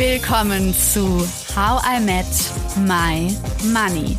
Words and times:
Willkommen 0.00 0.72
zu 0.72 1.20
How 1.54 1.82
I 1.84 2.00
Met 2.00 2.24
My 2.88 3.36
Money, 3.70 4.16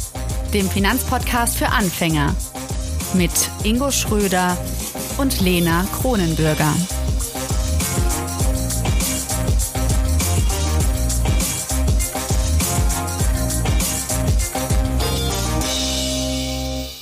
dem 0.54 0.70
Finanzpodcast 0.70 1.58
für 1.58 1.70
Anfänger 1.70 2.36
mit 3.16 3.32
Ingo 3.64 3.90
Schröder 3.90 4.56
und 5.18 5.42
Lena 5.42 5.84
Kronenbürger. 5.92 6.72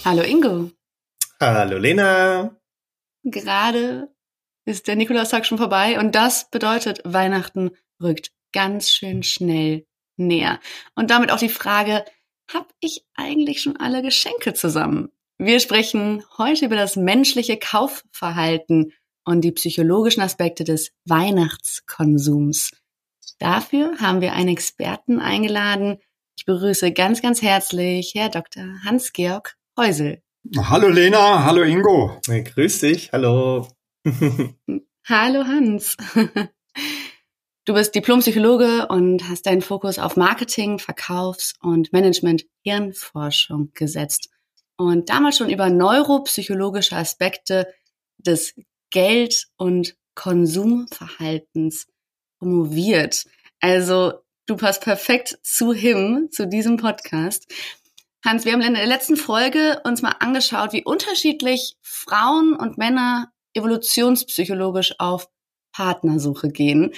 Hallo 0.05 0.23
Ingo. 0.23 0.71
Hallo 1.41 1.77
Lena. 1.77 2.55
Gerade 3.25 4.07
ist 4.63 4.87
der 4.87 4.95
Nikolaustag 4.95 5.45
schon 5.45 5.57
vorbei 5.57 5.99
und 5.99 6.15
das 6.15 6.49
bedeutet, 6.49 7.01
Weihnachten 7.03 7.71
rückt 8.01 8.31
ganz 8.51 8.89
schön 8.89 9.23
schnell 9.23 9.85
näher. 10.17 10.59
Und 10.95 11.11
damit 11.11 11.31
auch 11.31 11.39
die 11.39 11.49
Frage, 11.49 12.05
habe 12.53 12.67
ich 12.79 13.05
eigentlich 13.15 13.61
schon 13.61 13.77
alle 13.77 14.01
Geschenke 14.01 14.53
zusammen? 14.53 15.09
Wir 15.37 15.59
sprechen 15.59 16.23
heute 16.37 16.65
über 16.65 16.75
das 16.75 16.95
menschliche 16.95 17.57
Kaufverhalten 17.57 18.91
und 19.23 19.41
die 19.41 19.51
psychologischen 19.51 20.21
Aspekte 20.21 20.63
des 20.63 20.91
Weihnachtskonsums. 21.05 22.71
Dafür 23.37 23.97
haben 23.99 24.21
wir 24.21 24.33
einen 24.33 24.49
Experten 24.49 25.19
eingeladen. 25.19 25.99
Ich 26.37 26.45
begrüße 26.45 26.91
ganz, 26.91 27.21
ganz 27.21 27.41
herzlich 27.41 28.13
Herr 28.15 28.29
Dr. 28.29 28.63
Hans-Georg 28.83 29.55
Heusel. 29.77 30.21
Hallo 30.57 30.89
Lena, 30.89 31.43
hallo 31.45 31.63
Ingo. 31.63 32.19
Grüß 32.25 32.79
dich, 32.79 33.11
hallo. 33.11 33.67
hallo 35.07 35.43
Hans. 35.45 35.95
Du 37.69 37.75
bist 37.75 37.93
Diplompsychologe 37.93 38.87
und 38.87 39.29
hast 39.29 39.45
deinen 39.45 39.61
Fokus 39.61 39.99
auf 39.99 40.17
Marketing, 40.17 40.79
Verkaufs- 40.79 41.53
und 41.61 41.93
Management-Hirnforschung 41.93 43.73
gesetzt. 43.75 44.31
Und 44.75 45.11
damals 45.11 45.37
schon 45.37 45.51
über 45.51 45.69
neuropsychologische 45.69 46.95
Aspekte 46.95 47.71
des 48.17 48.55
Geld- 48.89 49.49
und 49.55 49.95
Konsumverhaltens 50.15 51.85
promoviert. 52.39 53.27
Also 53.59 54.13
du 54.47 54.57
passt 54.57 54.81
perfekt 54.81 55.37
zu 55.43 55.71
him, 55.71 56.29
zu 56.31 56.47
diesem 56.47 56.77
Podcast. 56.77 57.53
Hans, 58.25 58.45
wir 58.45 58.53
haben 58.53 58.61
in 58.61 58.73
der 58.73 58.87
letzten 58.87 59.15
Folge 59.15 59.79
uns 59.83 60.01
mal 60.01 60.15
angeschaut, 60.19 60.73
wie 60.73 60.83
unterschiedlich 60.83 61.75
Frauen 61.83 62.55
und 62.55 62.79
Männer 62.79 63.31
evolutionspsychologisch 63.53 64.95
auf 64.97 65.29
Partnersuche 65.71 66.49
gehen. 66.49 66.95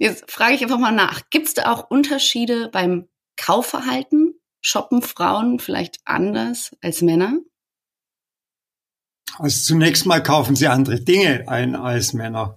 Jetzt 0.00 0.30
frage 0.30 0.54
ich 0.54 0.62
einfach 0.62 0.78
mal 0.78 0.92
nach. 0.92 1.28
Gibt 1.28 1.48
es 1.48 1.54
da 1.54 1.70
auch 1.70 1.90
Unterschiede 1.90 2.70
beim 2.72 3.06
Kaufverhalten? 3.36 4.32
Shoppen 4.62 5.02
Frauen 5.02 5.58
vielleicht 5.58 5.98
anders 6.06 6.70
als 6.80 7.02
Männer? 7.02 7.38
Also 9.38 9.62
zunächst 9.62 10.06
mal 10.06 10.22
kaufen 10.22 10.56
sie 10.56 10.68
andere 10.68 11.00
Dinge 11.00 11.44
ein 11.48 11.76
als 11.76 12.14
Männer. 12.14 12.56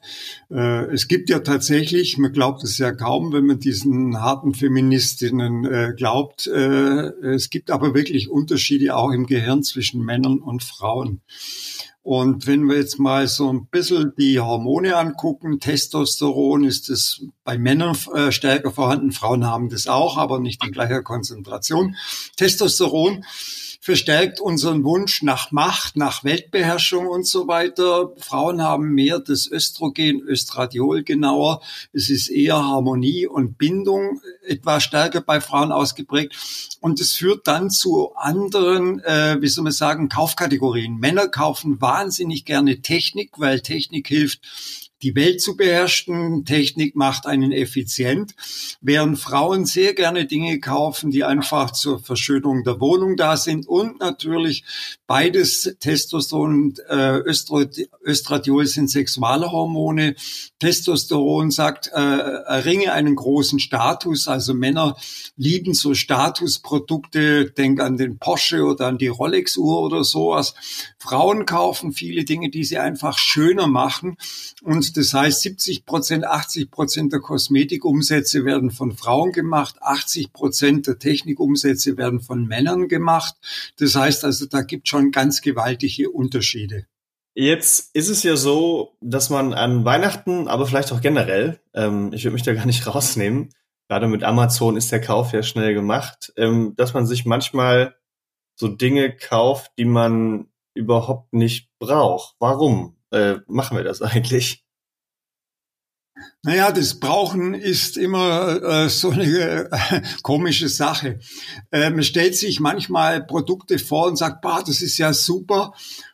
Äh, 0.50 0.86
es 0.94 1.10
gibt 1.10 1.30
ja 1.30 1.40
tatsächlich, 1.40 2.18
man 2.18 2.32
glaubt 2.32 2.64
es 2.64 2.78
ja 2.78 2.94
kaum, 2.94 3.34
wenn 3.34 3.46
man 3.46 3.60
diesen 3.60 4.22
harten 4.22 4.54
Feministinnen 4.54 5.66
äh, 5.66 5.94
glaubt, 5.98 6.48
äh, 6.48 7.10
es 7.26 7.50
gibt 7.50 7.72
aber 7.72 7.94
wirklich 7.94 8.30
Unterschiede 8.30 8.96
auch 8.96 9.12
im 9.12 9.28
Gehirn 9.28 9.64
zwischen 9.64 10.02
Männern 10.02 10.40
und 10.40 10.64
Frauen. 10.64 11.22
Und 12.04 12.48
wenn 12.48 12.66
wir 12.68 12.76
jetzt 12.76 13.00
mal 13.00 13.28
so 13.28 13.52
ein 13.52 13.68
bisschen 13.68 14.14
die 14.18 14.38
Hormone 14.38 14.98
angucken, 14.98 15.62
Testosteron 15.62 16.66
ist 16.66 16.90
es 16.90 17.26
bei 17.44 17.58
Männern 17.58 17.98
äh, 18.14 18.32
stärker 18.32 18.72
vorhanden, 18.72 19.12
Frauen 19.12 19.46
haben 19.46 19.70
das 19.70 19.88
auch, 19.88 20.18
aber 20.18 20.40
nicht 20.40 20.64
in 20.64 20.72
gleicher 20.72 21.02
Konzentration. 21.02 21.96
Testosteron 22.38 23.24
verstärkt 23.84 24.40
unseren 24.40 24.86
Wunsch 24.86 25.24
nach 25.24 25.52
Macht, 25.52 25.98
nach 25.98 26.24
Weltbeherrschung 26.24 27.06
und 27.06 27.28
so 27.28 27.50
weiter. 27.50 28.14
Frauen 28.18 28.62
haben 28.62 28.94
mehr 28.94 29.20
das 29.20 29.46
Östrogen, 29.52 30.22
Östradiol 30.22 31.04
genauer. 31.04 31.62
Es 31.92 32.10
ist 32.10 32.30
eher 32.30 32.64
Harmonie 32.64 33.28
und 33.28 33.58
Bindung 33.58 34.22
etwas 34.48 34.84
stärker 34.84 35.20
bei 35.20 35.42
Frauen 35.42 35.74
ausgeprägt. 35.74 36.78
Und 36.80 37.02
es 37.02 37.16
führt 37.16 37.46
dann 37.46 37.70
zu 37.70 38.16
anderen, 38.16 39.02
äh, 39.02 39.42
wie 39.42 39.50
soll 39.50 39.66
man 39.66 39.74
sagen, 39.74 40.08
Kaufkategorien. 40.08 40.98
Männer 40.98 41.28
kaufen 41.28 41.82
wahnsinnig 41.82 42.46
gerne 42.46 42.82
Technik, 42.82 43.32
weil 43.38 43.60
Technik 43.60 44.08
hilft, 44.08 44.40
die 45.04 45.16
Welt 45.16 45.42
zu 45.42 45.56
beherrschen. 45.56 46.46
Technik 46.46 46.96
macht 46.96 47.28
einen 47.28 47.52
effizient, 47.52 48.34
während 48.82 49.20
Frauen 49.20 49.66
sehr 49.66 49.94
gerne 49.94 50.26
Dinge 50.26 50.60
kaufen, 50.60 51.12
die 51.12 51.24
einfach 51.24 51.72
zur 51.72 52.00
Verschönerung 52.00 52.64
der 52.64 52.80
Wohnung 52.80 53.18
da 53.18 53.38
sind 53.38 53.68
und 53.68 54.00
natürlich 54.00 54.64
beides 55.06 55.76
Testosteron 55.80 56.64
und 56.64 56.80
äh, 56.90 57.20
Östradiol 58.06 58.66
sind 58.66 58.90
Sexualhormone. 58.90 60.16
Testosteron 60.60 61.52
sagt, 61.52 61.92
äh, 61.94 62.00
erringe 62.00 62.94
einen 62.94 63.16
großen 63.16 63.60
Status, 63.60 64.28
also 64.28 64.54
Männer 64.54 64.96
lieben 65.36 65.74
so 65.74 65.94
Statusprodukte, 65.94 67.52
denk 67.52 67.82
an 67.82 67.98
den 67.98 68.18
Porsche 68.18 68.64
oder 68.64 68.88
an 68.88 68.98
die 68.98 69.08
Rolex-Uhr 69.08 69.82
oder 69.82 70.04
sowas. 70.04 70.56
Frauen 70.98 71.46
kaufen 71.46 71.92
viele 71.92 72.24
Dinge, 72.24 72.50
die 72.50 72.64
sie 72.64 72.78
einfach 72.78 73.18
schöner 73.18 73.68
machen 73.68 74.18
und 74.62 74.93
das 74.98 75.14
heißt, 75.14 75.42
70 75.42 75.86
Prozent, 75.86 76.26
80 76.26 76.72
Prozent 76.72 77.14
der 77.14 77.20
Kosmetikumsätze 77.20 78.46
werden 78.46 78.72
von 78.72 78.92
Frauen 78.94 79.32
gemacht, 79.32 79.76
80 79.82 80.34
Prozent 80.34 80.88
der 80.88 81.00
Technikumsätze 81.00 81.98
werden 81.98 82.20
von 82.20 82.46
Männern 82.48 82.88
gemacht. 82.88 83.36
Das 83.78 83.96
heißt 83.96 84.26
also, 84.26 84.46
da 84.46 84.62
gibt 84.62 84.88
schon 84.88 85.12
ganz 85.12 85.42
gewaltige 85.42 86.10
Unterschiede. 86.10 86.86
Jetzt 87.36 87.96
ist 87.96 88.10
es 88.10 88.22
ja 88.24 88.36
so, 88.36 88.96
dass 89.02 89.30
man 89.30 89.54
an 89.54 89.86
Weihnachten, 89.86 90.48
aber 90.48 90.68
vielleicht 90.68 90.92
auch 90.92 91.02
generell, 91.02 91.60
ähm, 91.74 92.12
ich 92.14 92.24
würde 92.24 92.34
mich 92.34 92.44
da 92.44 92.54
gar 92.54 92.66
nicht 92.66 92.86
rausnehmen, 92.94 93.50
gerade 93.90 94.08
mit 94.08 94.24
Amazon 94.24 94.78
ist 94.78 94.92
der 94.92 95.02
Kauf 95.02 95.34
ja 95.34 95.44
schnell 95.44 95.74
gemacht, 95.74 96.32
ähm, 96.38 96.74
dass 96.78 96.94
man 96.94 97.06
sich 97.08 97.26
manchmal 97.26 97.96
so 98.56 98.68
Dinge 98.68 99.16
kauft, 99.16 99.72
die 99.78 99.86
man 99.86 100.48
überhaupt 100.76 101.34
nicht 101.34 101.70
braucht. 101.80 102.36
Warum 102.40 102.98
äh, 103.12 103.38
machen 103.48 103.78
wir 103.78 103.84
das 103.84 104.02
eigentlich? 104.02 104.63
Naja, 106.44 106.72
das 106.72 107.00
Brauchen 107.00 107.54
ist 107.54 107.98
immer 107.98 108.62
äh, 108.62 108.90
so 108.90 109.12
eine 109.12 109.70
äh, 109.72 110.02
komische 110.24 110.68
Sache. 110.70 111.20
Äh, 111.72 111.90
man 111.90 112.04
stellt 112.04 112.36
sich 112.36 112.60
manchmal 112.60 113.26
Produkte 113.26 113.80
vor 113.80 114.08
und 114.08 114.18
sagt, 114.18 114.42
bah, 114.42 114.64
das 114.66 114.82
ist 114.82 114.98
ja 114.98 115.14
super 115.14 115.74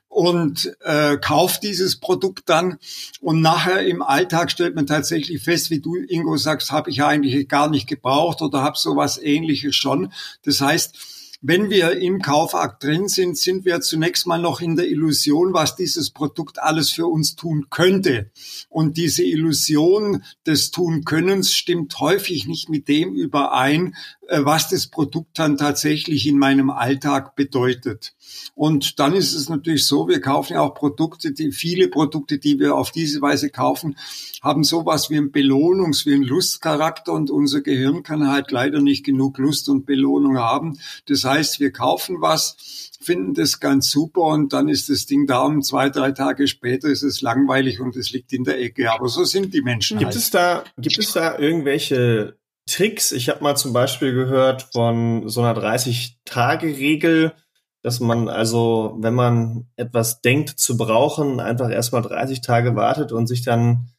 und 0.09 0.75
äh, 0.81 1.17
kauft 1.17 1.63
dieses 1.63 1.99
Produkt 1.99 2.49
dann 2.49 2.79
und 3.21 3.41
nachher 3.41 3.85
im 3.85 4.01
Alltag 4.01 4.51
stellt 4.51 4.75
man 4.75 4.87
tatsächlich 4.87 5.43
fest, 5.43 5.69
wie 5.69 5.79
du 5.79 5.95
Ingo 5.95 6.35
sagst, 6.35 6.71
habe 6.71 6.89
ich 6.89 7.03
eigentlich 7.03 7.47
gar 7.47 7.69
nicht 7.69 7.87
gebraucht 7.87 8.41
oder 8.41 8.63
habe 8.63 8.77
sowas 8.77 9.19
ähnliches 9.21 9.75
schon. 9.75 10.11
Das 10.43 10.61
heißt, 10.61 10.97
wenn 11.41 11.69
wir 11.69 11.97
im 11.97 12.21
Kaufakt 12.21 12.83
drin 12.83 13.07
sind, 13.07 13.37
sind 13.37 13.63
wir 13.63 13.79
zunächst 13.79 14.27
mal 14.27 14.41
noch 14.41 14.59
in 14.59 14.75
der 14.75 14.89
Illusion, 14.89 15.53
was 15.53 15.75
dieses 15.75 16.11
Produkt 16.11 16.59
alles 16.59 16.91
für 16.91 17.07
uns 17.07 17.35
tun 17.35 17.67
könnte. 17.69 18.31
Und 18.67 18.97
diese 18.97 19.23
Illusion 19.23 20.23
des 20.45 20.71
Tun-Könnens 20.71 21.53
stimmt 21.53 21.97
häufig 21.99 22.47
nicht 22.47 22.69
mit 22.69 22.89
dem 22.89 23.15
überein, 23.15 23.95
äh, 24.27 24.43
was 24.43 24.69
das 24.69 24.87
Produkt 24.87 25.39
dann 25.39 25.57
tatsächlich 25.57 26.27
in 26.27 26.37
meinem 26.37 26.69
Alltag 26.69 27.35
bedeutet. 27.35 28.15
Und 28.55 28.99
dann 28.99 29.13
ist 29.13 29.33
es 29.33 29.49
natürlich 29.49 29.85
so, 29.85 30.07
wir 30.07 30.21
kaufen 30.21 30.53
ja 30.53 30.61
auch 30.61 30.73
Produkte, 30.73 31.31
die, 31.31 31.51
viele 31.51 31.87
Produkte, 31.87 32.39
die 32.39 32.59
wir 32.59 32.75
auf 32.75 32.91
diese 32.91 33.21
Weise 33.21 33.49
kaufen, 33.49 33.95
haben 34.41 34.63
sowas 34.63 35.09
wie 35.09 35.17
ein 35.17 35.31
Belohnungs-, 35.31 36.05
wie 36.05 36.13
ein 36.13 36.23
Lustcharakter 36.23 37.13
und 37.13 37.29
unser 37.29 37.61
Gehirn 37.61 38.03
kann 38.03 38.27
halt 38.27 38.51
leider 38.51 38.81
nicht 38.81 39.05
genug 39.05 39.37
Lust 39.37 39.69
und 39.69 39.85
Belohnung 39.85 40.37
haben. 40.37 40.79
Das 41.07 41.23
heißt, 41.23 41.59
wir 41.59 41.71
kaufen 41.71 42.17
was, 42.19 42.89
finden 43.01 43.33
das 43.33 43.59
ganz 43.59 43.89
super 43.89 44.23
und 44.23 44.53
dann 44.53 44.67
ist 44.67 44.89
das 44.89 45.05
Ding 45.05 45.25
da 45.25 45.41
und 45.43 45.63
zwei, 45.63 45.89
drei 45.89 46.11
Tage 46.11 46.47
später 46.47 46.89
ist 46.89 47.03
es 47.03 47.21
langweilig 47.21 47.79
und 47.79 47.95
es 47.95 48.11
liegt 48.11 48.33
in 48.33 48.43
der 48.43 48.59
Ecke. 48.59 48.91
Aber 48.91 49.07
so 49.07 49.23
sind 49.23 49.53
die 49.53 49.61
Menschen. 49.61 49.99
Gibt 49.99 50.11
halt. 50.11 50.17
es 50.17 50.31
da, 50.31 50.63
gibt 50.77 50.99
es 50.99 51.13
da 51.13 51.37
irgendwelche 51.37 52.37
Tricks. 52.69 53.11
Ich 53.11 53.29
habe 53.29 53.43
mal 53.43 53.55
zum 53.55 53.73
Beispiel 53.73 54.13
gehört 54.13 54.67
von 54.73 55.27
so 55.27 55.41
einer 55.41 55.59
30-Tage-Regel, 55.59 57.33
dass 57.81 57.99
man 57.99 58.27
also, 58.27 58.97
wenn 58.99 59.13
man 59.13 59.67
etwas 59.75 60.21
denkt 60.21 60.49
zu 60.49 60.77
brauchen, 60.77 61.39
einfach 61.39 61.69
erstmal 61.69 62.01
30 62.01 62.41
Tage 62.41 62.75
wartet 62.75 63.11
und 63.11 63.27
sich 63.27 63.43
dann 63.43 63.89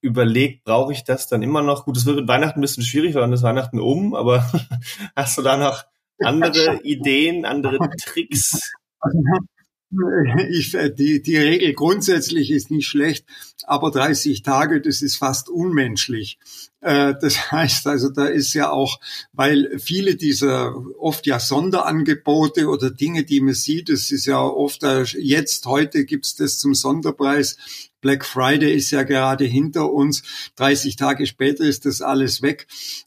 überlegt, 0.00 0.64
brauche 0.64 0.92
ich 0.92 1.04
das 1.04 1.28
dann 1.28 1.42
immer 1.42 1.62
noch? 1.62 1.84
Gut, 1.84 1.96
es 1.96 2.06
wird 2.06 2.16
mit 2.16 2.28
Weihnachten 2.28 2.58
ein 2.58 2.62
bisschen 2.62 2.84
schwierig, 2.84 3.14
weil 3.14 3.22
dann 3.22 3.32
ist 3.32 3.42
Weihnachten 3.42 3.80
um, 3.80 4.14
aber 4.14 4.50
hast 5.16 5.38
du 5.38 5.42
da 5.42 5.56
noch 5.56 5.84
andere 6.18 6.80
Ideen, 6.84 7.44
andere 7.44 7.78
Tricks? 7.98 8.72
ich, 10.50 10.76
die, 10.96 11.22
die 11.22 11.36
Regel 11.36 11.72
grundsätzlich 11.74 12.50
ist 12.50 12.70
nicht 12.70 12.86
schlecht, 12.86 13.26
aber 13.68 13.90
30 13.90 14.42
Tage, 14.42 14.80
das 14.80 15.02
ist 15.02 15.16
fast 15.16 15.48
unmenschlich. 15.48 16.38
Äh, 16.80 17.14
das 17.20 17.50
heißt 17.52 17.86
also, 17.86 18.10
da 18.10 18.26
ist 18.26 18.54
ja 18.54 18.70
auch, 18.70 19.00
weil 19.32 19.78
viele 19.78 20.16
dieser 20.16 20.74
oft 20.98 21.26
ja 21.26 21.40
Sonderangebote 21.40 22.68
oder 22.68 22.90
Dinge, 22.90 23.24
die 23.24 23.40
man 23.40 23.54
sieht, 23.54 23.88
das 23.88 24.10
ist 24.10 24.26
ja 24.26 24.40
oft, 24.40 24.82
äh, 24.82 25.02
jetzt, 25.02 25.66
heute 25.66 26.04
gibt's 26.04 26.34
das 26.36 26.58
zum 26.58 26.74
Sonderpreis, 26.74 27.56
Black 28.02 28.24
Friday 28.24 28.74
ist 28.74 28.90
ja 28.90 29.04
gerade 29.04 29.44
hinter 29.44 29.90
uns. 29.90 30.22
30 30.56 30.96
Tage 30.96 31.26
später 31.26 31.64
ist 31.64 31.86
das 31.86 32.02
alles 32.02 32.42
weg. 32.42 32.66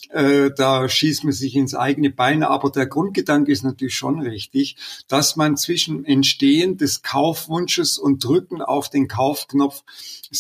Äh, 0.09 0.51
da 0.55 0.87
schießt 0.87 1.25
man 1.25 1.33
sich 1.33 1.55
ins 1.55 1.75
eigene 1.75 2.09
Bein. 2.09 2.43
Aber 2.43 2.71
der 2.71 2.87
Grundgedanke 2.87 3.51
ist 3.51 3.63
natürlich 3.63 3.95
schon 3.95 4.21
richtig, 4.21 4.77
dass 5.09 5.35
man 5.35 5.57
zwischen 5.57 6.05
Entstehen 6.05 6.77
des 6.77 7.03
Kaufwunsches 7.03 7.97
und 7.97 8.23
Drücken 8.23 8.61
auf 8.61 8.89
den 8.89 9.09
Kaufknopf 9.09 9.83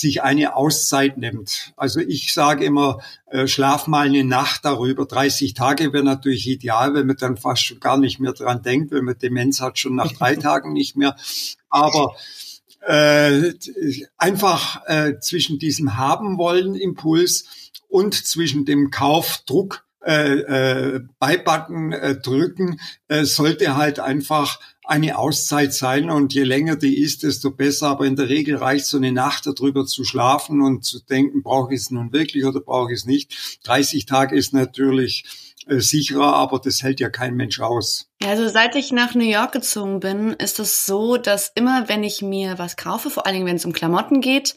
sich 0.05 0.21
eine 0.21 0.55
Auszeit 0.55 1.17
nimmt. 1.17 1.73
Also 1.75 1.99
ich 1.99 2.33
sage 2.33 2.63
immer, 2.63 2.99
äh, 3.25 3.47
schlaf 3.47 3.87
mal 3.87 4.05
eine 4.05 4.23
Nacht 4.23 4.63
darüber. 4.63 5.05
30 5.05 5.55
Tage 5.55 5.93
wäre 5.93 6.03
natürlich 6.03 6.47
ideal, 6.47 6.93
wenn 6.93 7.07
man 7.07 7.17
dann 7.17 7.37
fast 7.37 7.63
schon 7.63 7.79
gar 7.79 7.97
nicht 7.97 8.19
mehr 8.19 8.33
dran 8.33 8.61
denkt, 8.61 8.91
wenn 8.91 9.05
man 9.05 9.17
Demenz 9.17 9.61
hat, 9.61 9.79
schon 9.79 9.95
nach 9.95 10.11
drei 10.11 10.35
Tagen 10.35 10.73
nicht 10.73 10.95
mehr. 10.95 11.15
Aber 11.69 12.15
äh, 12.81 13.53
einfach 14.17 14.85
äh, 14.85 15.19
zwischen 15.19 15.57
diesem 15.57 15.97
haben 15.97 16.37
wollen 16.37 16.75
Impuls 16.75 17.45
und 17.89 18.13
zwischen 18.13 18.65
dem 18.65 18.91
Kaufdruck 18.91 19.85
äh, 20.05 20.33
äh, 20.33 20.99
Beibacken 21.17 21.91
äh, 21.93 22.15
drücken 22.15 22.79
äh, 23.07 23.23
sollte 23.23 23.75
halt 23.75 23.99
einfach 23.99 24.59
eine 24.87 25.17
Auszeit 25.17 25.73
sein 25.73 26.09
und 26.09 26.33
je 26.33 26.43
länger 26.43 26.75
die 26.75 26.99
ist, 26.99 27.23
desto 27.23 27.51
besser. 27.51 27.87
Aber 27.87 28.05
in 28.05 28.15
der 28.15 28.29
Regel 28.29 28.55
reicht 28.55 28.85
so 28.85 28.97
eine 28.97 29.11
Nacht 29.11 29.45
darüber 29.45 29.85
zu 29.85 30.03
schlafen 30.03 30.61
und 30.61 30.83
zu 30.85 30.99
denken, 30.99 31.43
brauche 31.43 31.73
ich 31.73 31.81
es 31.81 31.91
nun 31.91 32.13
wirklich 32.13 32.45
oder 32.45 32.59
brauche 32.59 32.93
ich 32.93 32.99
es 32.99 33.05
nicht. 33.05 33.59
30 33.63 34.05
Tage 34.05 34.35
ist 34.35 34.53
natürlich 34.53 35.23
äh, 35.67 35.79
sicherer, 35.79 36.35
aber 36.35 36.59
das 36.59 36.83
hält 36.83 36.99
ja 36.99 37.09
kein 37.09 37.35
Mensch 37.35 37.59
aus. 37.59 38.07
Also 38.23 38.47
seit 38.47 38.75
ich 38.75 38.91
nach 38.91 39.15
New 39.15 39.25
York 39.25 39.51
gezogen 39.51 39.99
bin, 39.99 40.33
ist 40.33 40.59
es 40.59 40.85
so, 40.85 41.17
dass 41.17 41.51
immer, 41.55 41.89
wenn 41.89 42.03
ich 42.03 42.21
mir 42.21 42.59
was 42.59 42.77
kaufe, 42.77 43.09
vor 43.09 43.25
allen 43.25 43.35
Dingen, 43.35 43.47
wenn 43.47 43.55
es 43.55 43.65
um 43.65 43.73
Klamotten 43.73 44.21
geht, 44.21 44.55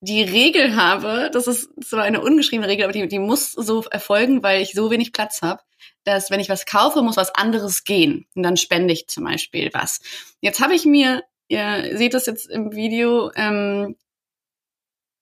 die 0.00 0.22
Regel 0.22 0.76
habe, 0.76 1.30
das 1.32 1.46
ist 1.46 1.68
zwar 1.82 2.02
eine 2.02 2.20
ungeschriebene 2.20 2.68
Regel, 2.68 2.84
aber 2.84 2.92
die, 2.92 3.08
die 3.08 3.18
muss 3.18 3.52
so 3.52 3.84
erfolgen, 3.84 4.42
weil 4.42 4.60
ich 4.60 4.72
so 4.72 4.90
wenig 4.90 5.12
Platz 5.12 5.40
habe, 5.40 5.62
dass 6.04 6.30
wenn 6.30 6.40
ich 6.40 6.48
was 6.48 6.66
kaufe, 6.66 7.02
muss 7.02 7.16
was 7.16 7.34
anderes 7.34 7.84
gehen. 7.84 8.26
Und 8.34 8.42
dann 8.42 8.56
spende 8.56 8.92
ich 8.92 9.06
zum 9.08 9.24
Beispiel 9.24 9.70
was. 9.72 10.00
Jetzt 10.40 10.60
habe 10.62 10.74
ich 10.74 10.84
mir, 10.84 11.24
ihr 11.48 11.96
seht 11.96 12.14
das 12.14 12.26
jetzt 12.26 12.48
im 12.50 12.72
Video, 12.72 13.30
ähm, 13.34 13.96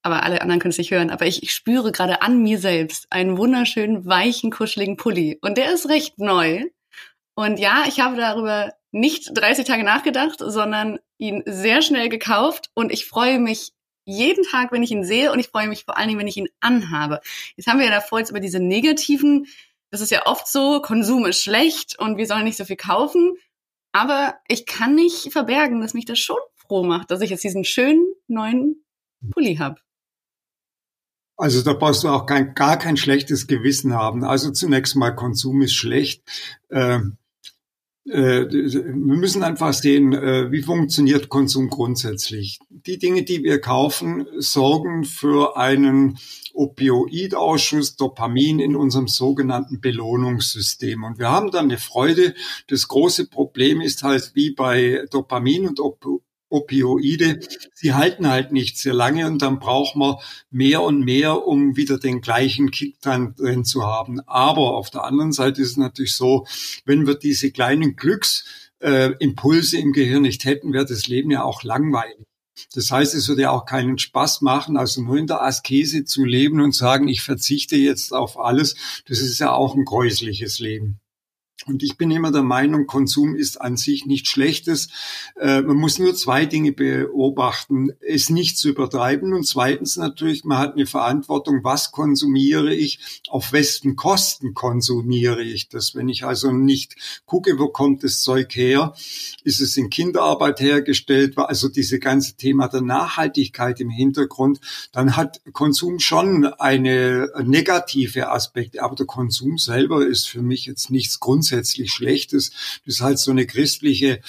aber 0.02 0.24
alle 0.24 0.42
anderen 0.42 0.60
können 0.60 0.72
es 0.72 0.78
nicht 0.78 0.90
hören, 0.90 1.10
aber 1.10 1.26
ich, 1.26 1.42
ich 1.44 1.52
spüre 1.52 1.92
gerade 1.92 2.22
an 2.22 2.42
mir 2.42 2.58
selbst 2.58 3.06
einen 3.10 3.38
wunderschönen, 3.38 4.04
weichen, 4.04 4.50
kuscheligen 4.50 4.96
Pulli. 4.96 5.38
Und 5.40 5.56
der 5.56 5.72
ist 5.72 5.88
recht 5.88 6.18
neu. 6.18 6.64
Und 7.34 7.58
ja, 7.58 7.84
ich 7.86 8.00
habe 8.00 8.16
darüber 8.16 8.72
nicht 8.90 9.30
30 9.32 9.64
Tage 9.64 9.84
nachgedacht, 9.84 10.38
sondern 10.38 10.98
ihn 11.18 11.42
sehr 11.46 11.82
schnell 11.82 12.08
gekauft 12.08 12.70
und 12.74 12.92
ich 12.92 13.06
freue 13.06 13.38
mich 13.38 13.72
jeden 14.04 14.44
Tag, 14.44 14.72
wenn 14.72 14.82
ich 14.82 14.90
ihn 14.90 15.04
sehe 15.04 15.32
und 15.32 15.38
ich 15.38 15.48
freue 15.48 15.68
mich 15.68 15.84
vor 15.84 15.96
allen 15.96 16.08
Dingen, 16.08 16.20
wenn 16.20 16.26
ich 16.26 16.36
ihn 16.36 16.48
anhabe. 16.60 17.20
Jetzt 17.56 17.68
haben 17.68 17.78
wir 17.78 17.86
ja 17.86 17.92
davor 17.92 18.18
jetzt 18.18 18.30
über 18.30 18.40
diese 18.40 18.60
negativen, 18.60 19.46
das 19.92 20.00
ist 20.00 20.10
ja 20.10 20.26
oft 20.26 20.48
so, 20.48 20.80
Konsum 20.80 21.26
ist 21.26 21.42
schlecht 21.42 21.98
und 21.98 22.16
wir 22.16 22.26
sollen 22.26 22.44
nicht 22.44 22.56
so 22.56 22.64
viel 22.64 22.76
kaufen. 22.76 23.36
Aber 23.92 24.36
ich 24.48 24.64
kann 24.64 24.94
nicht 24.94 25.30
verbergen, 25.30 25.82
dass 25.82 25.92
mich 25.92 26.06
das 26.06 26.18
schon 26.18 26.38
froh 26.56 26.82
macht, 26.82 27.10
dass 27.10 27.20
ich 27.20 27.28
jetzt 27.28 27.44
diesen 27.44 27.62
schönen 27.62 28.02
neuen 28.26 28.82
Pulli 29.30 29.56
habe. 29.56 29.80
Also 31.36 31.60
da 31.60 31.74
brauchst 31.74 32.04
du 32.04 32.08
auch 32.08 32.24
kein, 32.24 32.54
gar 32.54 32.78
kein 32.78 32.96
schlechtes 32.96 33.46
Gewissen 33.46 33.92
haben. 33.92 34.24
Also 34.24 34.50
zunächst 34.50 34.96
mal 34.96 35.10
Konsum 35.10 35.60
ist 35.60 35.74
schlecht. 35.74 36.22
Äh, 36.70 36.96
äh, 36.96 37.00
wir 38.04 39.16
müssen 39.16 39.44
einfach 39.44 39.72
sehen, 39.72 40.12
äh, 40.12 40.50
wie 40.50 40.62
funktioniert 40.62 41.28
Konsum 41.28 41.70
grundsätzlich. 41.70 42.58
Die 42.68 42.98
Dinge, 42.98 43.22
die 43.22 43.44
wir 43.44 43.60
kaufen, 43.60 44.26
sorgen 44.38 45.04
für 45.04 45.56
einen 45.56 46.18
Opioidausschuss, 46.52 47.96
Dopamin 47.96 48.58
in 48.58 48.76
unserem 48.76 49.08
sogenannten 49.08 49.80
Belohnungssystem. 49.80 51.04
Und 51.04 51.18
wir 51.18 51.30
haben 51.30 51.50
dann 51.50 51.66
eine 51.66 51.78
Freude. 51.78 52.34
Das 52.68 52.88
große 52.88 53.28
Problem 53.28 53.80
ist 53.80 54.02
halt 54.02 54.32
wie 54.34 54.50
bei 54.50 55.06
Dopamin 55.10 55.68
und 55.68 55.80
Op 55.80 56.04
Opioide, 56.52 57.40
sie 57.74 57.94
halten 57.94 58.28
halt 58.28 58.52
nicht 58.52 58.78
sehr 58.78 58.94
lange 58.94 59.26
und 59.26 59.40
dann 59.42 59.58
braucht 59.58 59.96
man 59.96 60.16
mehr 60.50 60.82
und 60.82 61.00
mehr, 61.00 61.46
um 61.46 61.76
wieder 61.76 61.98
den 61.98 62.20
gleichen 62.20 62.70
Kick 62.70 63.00
dann 63.00 63.34
drin 63.34 63.64
zu 63.64 63.84
haben. 63.84 64.20
Aber 64.26 64.74
auf 64.76 64.90
der 64.90 65.04
anderen 65.04 65.32
Seite 65.32 65.62
ist 65.62 65.72
es 65.72 65.76
natürlich 65.76 66.14
so, 66.14 66.46
wenn 66.84 67.06
wir 67.06 67.14
diese 67.14 67.50
kleinen 67.50 67.96
Glücksimpulse 67.96 69.76
äh, 69.76 69.80
im 69.80 69.92
Gehirn 69.92 70.22
nicht 70.22 70.44
hätten, 70.44 70.72
wäre 70.72 70.86
das 70.86 71.08
Leben 71.08 71.30
ja 71.30 71.42
auch 71.42 71.62
langweilig. 71.62 72.26
Das 72.74 72.90
heißt, 72.90 73.14
es 73.14 73.28
würde 73.28 73.42
ja 73.42 73.50
auch 73.50 73.64
keinen 73.64 73.98
Spaß 73.98 74.42
machen, 74.42 74.76
also 74.76 75.02
nur 75.02 75.16
in 75.16 75.26
der 75.26 75.42
Askese 75.42 76.04
zu 76.04 76.24
leben 76.24 76.60
und 76.60 76.74
sagen, 76.74 77.08
ich 77.08 77.22
verzichte 77.22 77.76
jetzt 77.76 78.12
auf 78.12 78.38
alles. 78.38 78.76
Das 79.06 79.20
ist 79.20 79.38
ja 79.38 79.52
auch 79.52 79.74
ein 79.74 79.84
gräusliches 79.84 80.58
Leben. 80.58 81.01
Und 81.66 81.82
ich 81.82 81.96
bin 81.96 82.10
immer 82.10 82.32
der 82.32 82.42
Meinung, 82.42 82.86
Konsum 82.86 83.36
ist 83.36 83.60
an 83.60 83.76
sich 83.76 84.04
nichts 84.04 84.30
Schlechtes. 84.30 84.88
Äh, 85.38 85.62
man 85.62 85.76
muss 85.76 85.98
nur 85.98 86.14
zwei 86.14 86.44
Dinge 86.44 86.72
beobachten, 86.72 87.92
es 88.00 88.30
nicht 88.30 88.58
zu 88.58 88.70
übertreiben 88.70 89.32
und 89.32 89.46
zweitens 89.46 89.96
natürlich, 89.96 90.44
man 90.44 90.58
hat 90.58 90.74
eine 90.74 90.86
Verantwortung, 90.86 91.60
was 91.62 91.92
konsumiere 91.92 92.74
ich, 92.74 92.98
auf 93.28 93.52
wessen 93.52 93.94
Kosten 93.94 94.54
konsumiere 94.54 95.42
ich 95.42 95.68
das. 95.68 95.94
Wenn 95.94 96.08
ich 96.08 96.24
also 96.24 96.50
nicht 96.50 96.96
gucke, 97.26 97.58
wo 97.58 97.68
kommt 97.68 98.02
das 98.02 98.22
Zeug 98.22 98.54
her, 98.56 98.94
ist 99.44 99.60
es 99.60 99.76
in 99.76 99.88
Kinderarbeit 99.88 100.60
hergestellt, 100.60 101.38
also 101.38 101.68
diese 101.68 102.00
ganze 102.00 102.36
Thema 102.36 102.68
der 102.68 102.80
Nachhaltigkeit 102.80 103.78
im 103.78 103.90
Hintergrund, 103.90 104.60
dann 104.90 105.16
hat 105.16 105.40
Konsum 105.52 106.00
schon 106.00 106.44
eine 106.44 107.28
negative 107.44 108.30
Aspekte, 108.30 108.82
aber 108.82 108.96
der 108.96 109.06
Konsum 109.06 109.58
selber 109.58 110.04
ist 110.04 110.28
für 110.28 110.42
mich 110.42 110.66
jetzt 110.66 110.90
nichts 110.90 111.20
grundsätzliches 111.20 111.51
grundsätzlich 111.52 111.92
Schlechtes. 111.92 112.50
Das 112.84 112.94
ist 112.94 113.00
halt 113.00 113.18
so 113.18 113.30
eine 113.30 113.46
christliche 113.46 114.20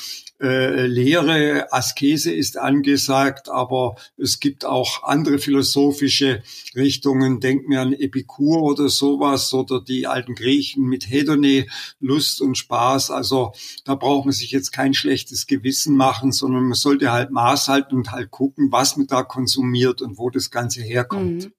äh, 0.41 0.87
Lehre, 0.87 1.71
Askese 1.71 2.33
ist 2.33 2.57
angesagt, 2.57 3.47
aber 3.47 3.95
es 4.17 4.39
gibt 4.39 4.65
auch 4.65 5.03
andere 5.03 5.39
philosophische 5.39 6.43
Richtungen. 6.75 7.39
Denkt 7.39 7.69
mir 7.69 7.81
an 7.81 7.93
Epikur 7.93 8.61
oder 8.63 8.89
sowas 8.89 9.53
oder 9.53 9.81
die 9.81 10.05
alten 10.05 10.35
Griechen 10.35 10.83
mit 10.83 11.09
Hedone, 11.09 11.67
Lust 11.99 12.41
und 12.41 12.57
Spaß. 12.57 13.11
Also 13.11 13.53
da 13.85 13.95
braucht 13.95 14.25
man 14.25 14.33
sich 14.33 14.51
jetzt 14.51 14.71
kein 14.71 14.93
schlechtes 14.93 15.47
Gewissen 15.47 15.95
machen, 15.95 16.33
sondern 16.33 16.63
man 16.63 16.73
sollte 16.73 17.11
halt 17.11 17.31
Maß 17.31 17.69
halten 17.69 17.95
und 17.95 18.11
halt 18.11 18.31
gucken, 18.31 18.71
was 18.71 18.97
man 18.97 19.07
da 19.07 19.23
konsumiert 19.23 20.01
und 20.01 20.17
wo 20.17 20.29
das 20.29 20.51
Ganze 20.51 20.81
herkommt. 20.81 21.45
Mhm. 21.45 21.53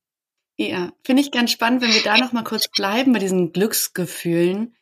Ja, 0.57 0.93
finde 1.05 1.23
ich 1.23 1.33
ganz 1.33 1.51
spannend, 1.51 1.83
wenn 1.83 1.93
wir 1.93 2.03
da 2.03 2.17
noch 2.17 2.33
mal 2.33 2.45
kurz 2.45 2.69
bleiben 2.69 3.13
bei 3.13 3.19
diesen 3.19 3.53
Glücksgefühlen. 3.53 4.75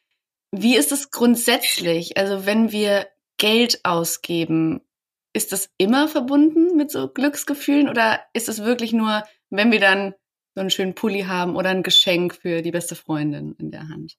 Wie 0.53 0.77
ist 0.77 0.93
es 0.93 1.11
grundsätzlich? 1.11 2.17
Also 2.17 2.47
wenn 2.47 2.73
wir 2.73 3.09
Geld 3.39 3.81
ausgeben, 3.85 4.83
ist 5.33 5.53
das 5.53 5.71
immer 5.79 6.09
verbunden 6.09 6.77
mit 6.77 6.91
so 6.91 7.09
Glücksgefühlen 7.09 7.89
oder 7.89 8.21
ist 8.35 8.49
es 8.49 8.63
wirklich 8.63 8.93
nur, 8.93 9.25
wenn 9.51 9.73
wir 9.73 9.81
dann 9.81 10.15
so 10.55 10.61
einen 10.61 10.71
schönen 10.71 10.95
Pulli 10.95 11.23
haben 11.23 11.57
oder 11.57 11.71
ein 11.71 11.83
Geschenk 11.83 12.35
für 12.35 12.61
die 12.61 12.71
beste 12.71 12.95
Freundin 12.95 13.55
in 13.59 13.71
der 13.71 13.89
Hand? 13.89 14.17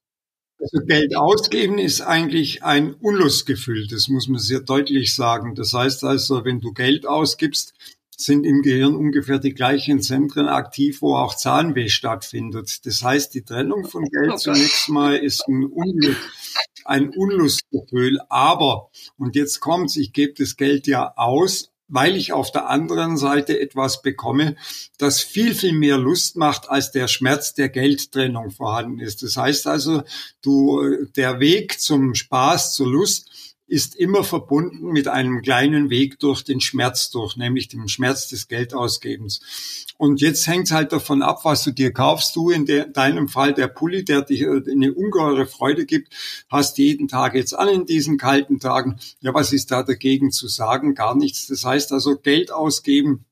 Also 0.58 0.84
Geld 0.84 1.16
ausgeben 1.16 1.78
ist 1.78 2.00
eigentlich 2.00 2.64
ein 2.64 2.94
Unlustgefühl, 2.94 3.86
das 3.88 4.08
muss 4.08 4.28
man 4.28 4.40
sehr 4.40 4.60
deutlich 4.60 5.14
sagen. 5.14 5.54
Das 5.54 5.72
heißt 5.72 6.04
also, 6.04 6.44
wenn 6.44 6.60
du 6.60 6.72
Geld 6.72 7.06
ausgibst, 7.06 7.74
sind 8.16 8.44
im 8.44 8.62
Gehirn 8.62 8.94
ungefähr 8.94 9.38
die 9.38 9.54
gleichen 9.54 10.00
Zentren 10.00 10.48
aktiv, 10.48 11.02
wo 11.02 11.16
auch 11.16 11.34
Zahnweh 11.34 11.88
stattfindet. 11.88 12.86
Das 12.86 13.02
heißt, 13.02 13.34
die 13.34 13.42
Trennung 13.42 13.86
von 13.86 14.04
Geld 14.04 14.32
oh 14.32 14.36
zunächst 14.36 14.88
mal 14.88 15.16
ist 15.16 15.46
ein, 15.48 15.64
Unlust, 15.64 16.18
ein 16.84 17.10
Unlustgefühl. 17.10 18.20
Aber, 18.28 18.90
und 19.18 19.36
jetzt 19.36 19.60
kommt's, 19.60 19.96
ich 19.96 20.12
gebe 20.12 20.34
das 20.36 20.56
Geld 20.56 20.86
ja 20.86 21.12
aus, 21.16 21.70
weil 21.88 22.16
ich 22.16 22.32
auf 22.32 22.50
der 22.50 22.68
anderen 22.68 23.16
Seite 23.16 23.60
etwas 23.60 24.02
bekomme, 24.02 24.56
das 24.98 25.20
viel, 25.20 25.54
viel 25.54 25.72
mehr 25.72 25.98
Lust 25.98 26.36
macht, 26.36 26.68
als 26.70 26.92
der 26.92 27.08
Schmerz 27.08 27.54
der 27.54 27.68
Geldtrennung 27.68 28.50
vorhanden 28.50 29.00
ist. 29.00 29.22
Das 29.22 29.36
heißt 29.36 29.66
also, 29.66 30.02
du, 30.42 31.04
der 31.16 31.40
Weg 31.40 31.80
zum 31.80 32.14
Spaß, 32.14 32.74
zur 32.74 32.88
Lust 32.88 33.30
ist 33.66 33.96
immer 33.96 34.24
verbunden 34.24 34.88
mit 34.92 35.08
einem 35.08 35.40
kleinen 35.40 35.88
Weg 35.88 36.18
durch 36.18 36.44
den 36.44 36.60
Schmerz 36.60 37.10
durch, 37.10 37.36
nämlich 37.36 37.68
dem 37.68 37.88
Schmerz 37.88 38.28
des 38.28 38.48
Geldausgebens. 38.48 39.40
Und 39.96 40.20
jetzt 40.20 40.46
hängt 40.46 40.66
es 40.66 40.72
halt 40.72 40.92
davon 40.92 41.22
ab, 41.22 41.44
was 41.44 41.64
du 41.64 41.70
dir 41.70 41.92
kaufst. 41.92 42.36
Du 42.36 42.50
in 42.50 42.66
de 42.66 42.90
deinem 42.92 43.28
Fall 43.28 43.54
der 43.54 43.68
Pulli, 43.68 44.04
der 44.04 44.22
dir 44.22 44.64
äh, 44.66 44.70
eine 44.70 44.92
ungeheure 44.92 45.46
Freude 45.46 45.86
gibt, 45.86 46.12
hast 46.48 46.78
jeden 46.78 47.08
Tag 47.08 47.34
jetzt 47.34 47.52
an 47.54 47.68
in 47.68 47.86
diesen 47.86 48.18
kalten 48.18 48.60
Tagen. 48.60 48.98
Ja, 49.20 49.32
was 49.32 49.52
ist 49.52 49.70
da 49.70 49.82
dagegen 49.82 50.30
zu 50.30 50.48
sagen? 50.48 50.94
Gar 50.94 51.16
nichts. 51.16 51.46
Das 51.46 51.64
heißt 51.64 51.92
also 51.92 52.16
Geld 52.18 52.52
ausgeben 52.52 53.24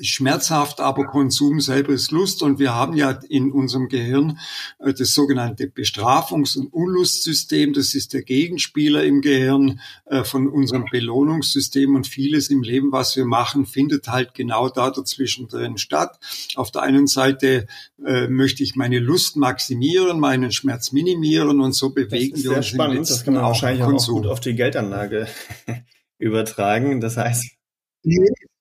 schmerzhaft, 0.00 0.80
aber 0.80 1.04
Konsum 1.04 1.60
selber 1.60 1.92
ist 1.92 2.10
Lust. 2.10 2.42
Und 2.42 2.58
wir 2.58 2.74
haben 2.74 2.94
ja 2.96 3.18
in 3.28 3.52
unserem 3.52 3.88
Gehirn 3.88 4.38
äh, 4.78 4.92
das 4.92 5.14
sogenannte 5.14 5.66
Bestrafungs- 5.66 6.58
und 6.58 6.72
Unlustsystem. 6.72 7.72
Das 7.72 7.94
ist 7.94 8.12
der 8.12 8.22
Gegenspieler 8.22 9.04
im 9.04 9.20
Gehirn 9.20 9.80
äh, 10.06 10.24
von 10.24 10.48
unserem 10.48 10.84
Belohnungssystem. 10.90 11.94
Und 11.94 12.06
vieles 12.06 12.48
im 12.48 12.62
Leben, 12.62 12.92
was 12.92 13.16
wir 13.16 13.24
machen, 13.24 13.66
findet 13.66 14.08
halt 14.08 14.34
genau 14.34 14.68
da 14.68 14.90
dazwischen 14.90 15.48
drin 15.48 15.78
statt. 15.78 16.18
Auf 16.56 16.70
der 16.70 16.82
einen 16.82 17.06
Seite 17.06 17.66
äh, 18.04 18.28
möchte 18.28 18.62
ich 18.62 18.76
meine 18.76 18.98
Lust 18.98 19.36
maximieren, 19.36 20.20
meinen 20.20 20.52
Schmerz 20.52 20.92
minimieren 20.92 21.60
und 21.60 21.72
so 21.72 21.90
bewegen 21.90 22.36
wir 22.42 22.50
uns. 22.50 22.54
Sehr 22.54 22.62
spannend. 22.62 23.10
Das 23.10 23.24
kann 23.24 23.34
man 23.34 23.42
wahrscheinlich 23.42 23.82
auch 23.82 24.06
gut 24.06 24.26
auf 24.26 24.40
die 24.40 24.54
Geldanlage 24.54 25.28
übertragen. 26.18 27.00
Das 27.00 27.16
heißt, 27.16 27.56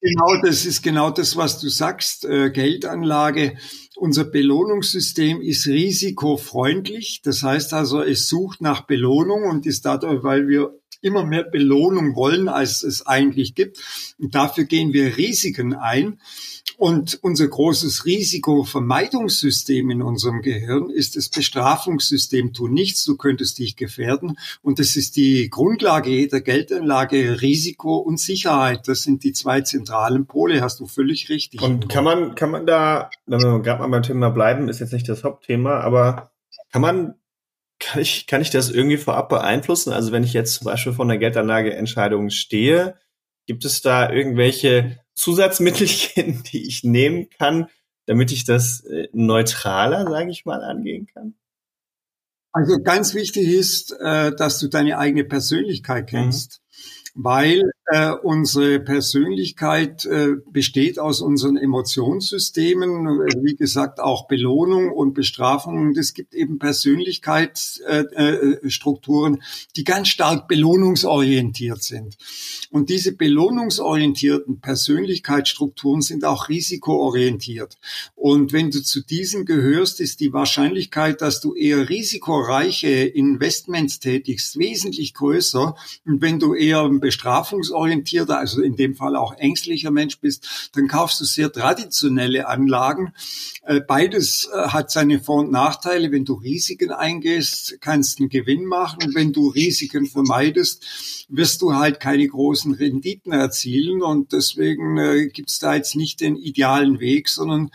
Genau, 0.04 0.42
das 0.44 0.66
ist 0.66 0.82
genau 0.82 1.12
das, 1.12 1.38
was 1.38 1.62
du 1.62 1.70
sagst. 1.70 2.26
Äh, 2.26 2.52
Geldanlage. 2.52 3.56
Unser 3.96 4.26
Belohnungssystem 4.26 5.42
ist 5.42 5.66
risikofreundlich. 5.66 7.22
Das 7.24 7.42
heißt 7.42 7.74
also, 7.74 8.02
es 8.02 8.28
sucht 8.28 8.60
nach 8.60 8.82
Belohnung 8.82 9.44
und 9.44 9.66
ist 9.66 9.86
dadurch, 9.86 10.22
weil 10.22 10.50
wir 10.50 10.78
immer 11.02 11.26
mehr 11.26 11.44
Belohnung 11.44 12.16
wollen, 12.16 12.50
als 12.50 12.84
es 12.84 13.06
eigentlich 13.06 13.56
gibt. 13.56 13.80
Und 14.20 14.36
dafür 14.36 14.66
gehen 14.66 14.94
wir 14.94 15.18
Risiken 15.18 15.74
ein. 15.74 16.20
Und 16.78 17.20
unser 17.22 17.48
großes 17.48 18.06
Risikovermeidungssystem 18.06 19.90
in 19.90 20.02
unserem 20.02 20.42
Gehirn 20.42 20.90
ist 20.90 21.16
das 21.16 21.30
Bestrafungssystem. 21.30 22.54
Tu 22.54 22.68
nichts, 22.68 23.06
du 23.06 23.16
könntest 23.16 23.60
dich 23.60 23.76
gefährden. 23.76 24.38
Und 24.62 24.80
das 24.80 24.96
ist 24.96 25.16
die 25.16 25.50
Grundlage 25.50 26.10
jeder 26.10 26.42
Geldanlage, 26.42 27.42
Risiko 27.42 27.98
und 27.98 28.20
Sicherheit. 28.20 28.88
Das 28.88 29.04
sind 29.04 29.24
die 29.24 29.34
zwei 29.34 29.62
zentralen 29.62 30.26
Pole, 30.26 30.62
hast 30.62 30.80
du 30.80 30.88
völlig 30.88 31.30
richtig. 31.30 31.62
Und 31.62 31.90
kann 31.90 32.04
man, 32.04 32.36
kann 32.36 32.52
man 32.52 32.66
da, 32.66 33.10
wenn 33.26 33.40
wir 33.40 33.62
gerade 33.62 33.82
mal 33.82 33.90
beim 33.90 34.04
Thema 34.04 34.30
bleiben, 34.30 34.68
ist 34.68 34.80
jetzt 34.80 34.94
nicht 34.94 35.08
das 35.08 35.24
Hauptthema, 35.24 35.80
aber 35.80 36.32
kann 36.72 36.82
man 36.82 37.14
kann 37.80 38.02
ich, 38.02 38.28
kann 38.28 38.42
ich 38.42 38.50
das 38.50 38.70
irgendwie 38.70 38.98
vorab 38.98 39.30
beeinflussen? 39.30 39.94
Also 39.94 40.12
wenn 40.12 40.24
ich 40.24 40.34
jetzt 40.34 40.56
zum 40.56 40.66
Beispiel 40.66 40.94
vor 40.94 41.06
einer 41.06 41.18
Geldanlageentscheidung 41.18 42.30
stehe, 42.30 42.98
gibt 43.46 43.66
es 43.66 43.82
da 43.82 44.12
irgendwelche 44.12 45.00
Zusatzmittelchen, 45.16 46.44
die 46.52 46.68
ich 46.68 46.84
nehmen 46.84 47.30
kann, 47.30 47.68
damit 48.06 48.32
ich 48.32 48.46
das 48.46 48.82
äh, 48.82 49.08
neutraler, 49.14 50.10
sage 50.10 50.32
ich 50.32 50.46
mal, 50.46 50.64
angehen 50.64 51.08
kann? 51.14 51.36
Also 52.52 52.80
ganz 52.82 53.14
wichtig 53.16 53.48
ist, 53.48 53.92
äh, 54.00 54.36
dass 54.36 54.60
du 54.60 54.68
deine 54.68 54.98
eigene 54.98 55.24
Persönlichkeit 55.24 56.06
mhm. 56.06 56.08
kennst. 56.08 56.63
Weil 57.16 57.72
äh, 57.88 58.12
unsere 58.12 58.80
Persönlichkeit 58.80 60.06
äh, 60.06 60.36
besteht 60.52 60.98
aus 60.98 61.22
unseren 61.22 61.58
Emotionssystemen, 61.58 63.06
wie 63.44 63.56
gesagt 63.56 64.00
auch 64.00 64.26
Belohnung 64.28 64.92
und 64.92 65.14
Bestrafung. 65.14 65.78
Und 65.78 65.96
es 65.98 66.16
gibt 66.16 66.34
eben 66.34 66.58
Persönlichkeitsstrukturen, 66.58 69.36
äh, 69.36 69.40
die 69.76 69.84
ganz 69.84 70.08
stark 70.08 70.48
belohnungsorientiert 70.48 71.84
sind. 71.84 72.18
Und 72.72 72.90
diese 72.90 73.16
belohnungsorientierten 73.16 74.60
Persönlichkeitsstrukturen 74.60 76.02
sind 76.02 76.26
auch 76.26 76.50
risikoorientiert. 76.50 77.78
Und 78.24 78.54
wenn 78.54 78.72
du 78.72 78.82
zu 78.82 79.02
diesen 79.02 79.44
gehörst, 79.44 80.00
ist 80.00 80.22
die 80.22 80.32
Wahrscheinlichkeit, 80.32 81.22
dass 81.22 81.42
du 81.42 81.56
eher 81.56 81.90
risikoreiche 81.90 82.88
Investments 82.88 84.00
tätigst, 84.00 84.58
wesentlich 84.58 85.14
größer. 85.14 85.76
Und 86.06 86.22
wenn 86.22 86.40
du 86.40 86.54
eher 86.54 86.88
Bestrafungs 86.88 87.74
lösungsorientierter, 87.74 88.38
also 88.38 88.62
in 88.62 88.76
dem 88.76 88.96
Fall 88.96 89.16
auch 89.16 89.34
ängstlicher 89.38 89.92
Mensch 89.92 90.20
bist, 90.20 90.70
dann 90.74 90.88
kaufst 90.88 91.20
du 91.20 91.26
sehr 91.26 91.52
traditionelle 91.52 92.48
Anlagen. 92.48 93.14
Äh, 93.64 93.82
beides 93.82 94.50
äh, 94.54 94.68
hat 94.70 94.92
seine 94.92 95.20
Vor- 95.20 95.42
und 95.42 95.52
Nachteile. 95.52 96.12
Wenn 96.12 96.26
du 96.26 96.34
Risiken 96.34 96.92
eingehst, 96.92 97.78
kannst 97.82 98.20
du 98.20 98.24
einen 98.24 98.30
Gewinn 98.30 98.66
machen. 98.66 99.14
Wenn 99.14 99.34
du 99.34 99.50
Risiken 99.50 100.06
vermeidest, 100.06 101.26
wirst 101.30 101.62
du 101.62 101.74
halt 101.74 102.00
keine 102.00 102.28
großen 102.28 102.74
Renditen 102.74 103.34
erzielen. 103.34 104.02
Und 104.02 104.34
deswegen 104.34 104.98
äh, 104.98 105.28
gibt 105.28 105.50
es 105.50 105.60
da 105.60 105.76
jetzt 105.76 105.96
nicht 105.96 106.22
den 106.22 106.36
idealen 106.36 107.00
Weg, 107.00 107.30
sondern 107.30 107.72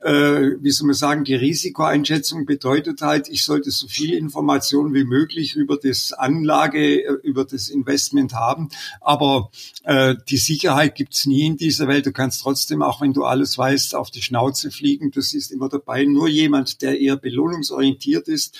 äh, 0.00 0.52
wie 0.60 0.70
soll 0.70 0.86
man 0.86 0.94
sagen, 0.94 1.24
die 1.24 1.34
Risikoeinschätzung 1.34 2.46
bedeutet 2.46 3.02
halt, 3.02 3.28
ich 3.28 3.44
sollte 3.44 3.70
so 3.70 3.88
viel 3.88 4.14
Information 4.14 4.94
wie 4.94 5.04
möglich 5.04 5.56
über 5.56 5.76
das 5.76 6.12
Anlage, 6.12 7.02
äh, 7.02 7.12
über 7.22 7.44
das 7.44 7.68
Investment 7.68 8.32
haben. 8.32 8.68
Aber 9.00 9.50
äh, 9.84 10.14
die 10.28 10.36
Sicherheit 10.36 10.94
gibt's 10.94 11.26
nie 11.26 11.46
in 11.46 11.56
dieser 11.56 11.88
Welt. 11.88 12.06
Du 12.06 12.12
kannst 12.12 12.42
trotzdem, 12.42 12.82
auch 12.82 13.00
wenn 13.00 13.12
du 13.12 13.24
alles 13.24 13.58
weißt, 13.58 13.94
auf 13.94 14.10
die 14.10 14.22
Schnauze 14.22 14.70
fliegen. 14.70 15.10
Das 15.10 15.34
ist 15.34 15.50
immer 15.50 15.68
dabei. 15.68 16.04
Nur 16.04 16.28
jemand, 16.28 16.80
der 16.82 17.00
eher 17.00 17.16
belohnungsorientiert 17.16 18.28
ist, 18.28 18.56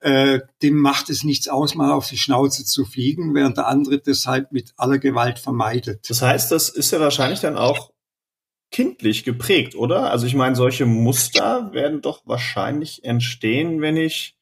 äh, 0.00 0.40
dem 0.62 0.76
macht 0.76 1.10
es 1.10 1.24
nichts 1.24 1.48
aus, 1.48 1.74
mal 1.74 1.90
auf 1.92 2.08
die 2.08 2.16
Schnauze 2.16 2.64
zu 2.64 2.84
fliegen, 2.84 3.34
während 3.34 3.58
der 3.58 3.66
andere 3.66 3.98
das 3.98 4.26
halt 4.26 4.52
mit 4.52 4.72
aller 4.76 4.98
Gewalt 4.98 5.38
vermeidet. 5.38 6.08
Das 6.08 6.22
heißt, 6.22 6.50
das 6.52 6.68
ist 6.68 6.90
ja 6.90 7.00
wahrscheinlich 7.00 7.40
dann 7.40 7.56
auch 7.56 7.90
kindlich 8.70 9.24
geprägt, 9.24 9.74
oder? 9.74 10.10
Also 10.10 10.26
ich 10.26 10.34
meine, 10.34 10.56
solche 10.56 10.86
Muster 10.86 11.72
werden 11.72 12.02
doch 12.02 12.22
wahrscheinlich 12.26 13.04
entstehen, 13.04 13.80
wenn 13.80 13.96
ich 13.96 14.36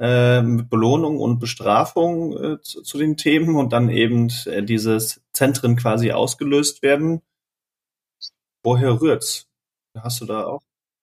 äh, 0.00 0.40
mit 0.40 0.70
Belohnung 0.70 1.18
und 1.18 1.38
Bestrafung 1.38 2.36
äh, 2.36 2.60
zu, 2.62 2.82
zu, 2.82 2.98
den 2.98 3.16
Themen 3.18 3.56
und 3.56 3.72
dann 3.72 3.90
eben 3.90 4.32
äh, 4.46 4.62
dieses 4.62 5.20
Zentren 5.32 5.76
quasi 5.76 6.12
ausgelöst 6.12 6.82
werden. 6.82 7.20
Woher 8.62 9.00
rührt's? 9.00 9.46
Hast 9.94 10.22
du 10.22 10.24
da 10.24 10.44
auch? 10.46 10.62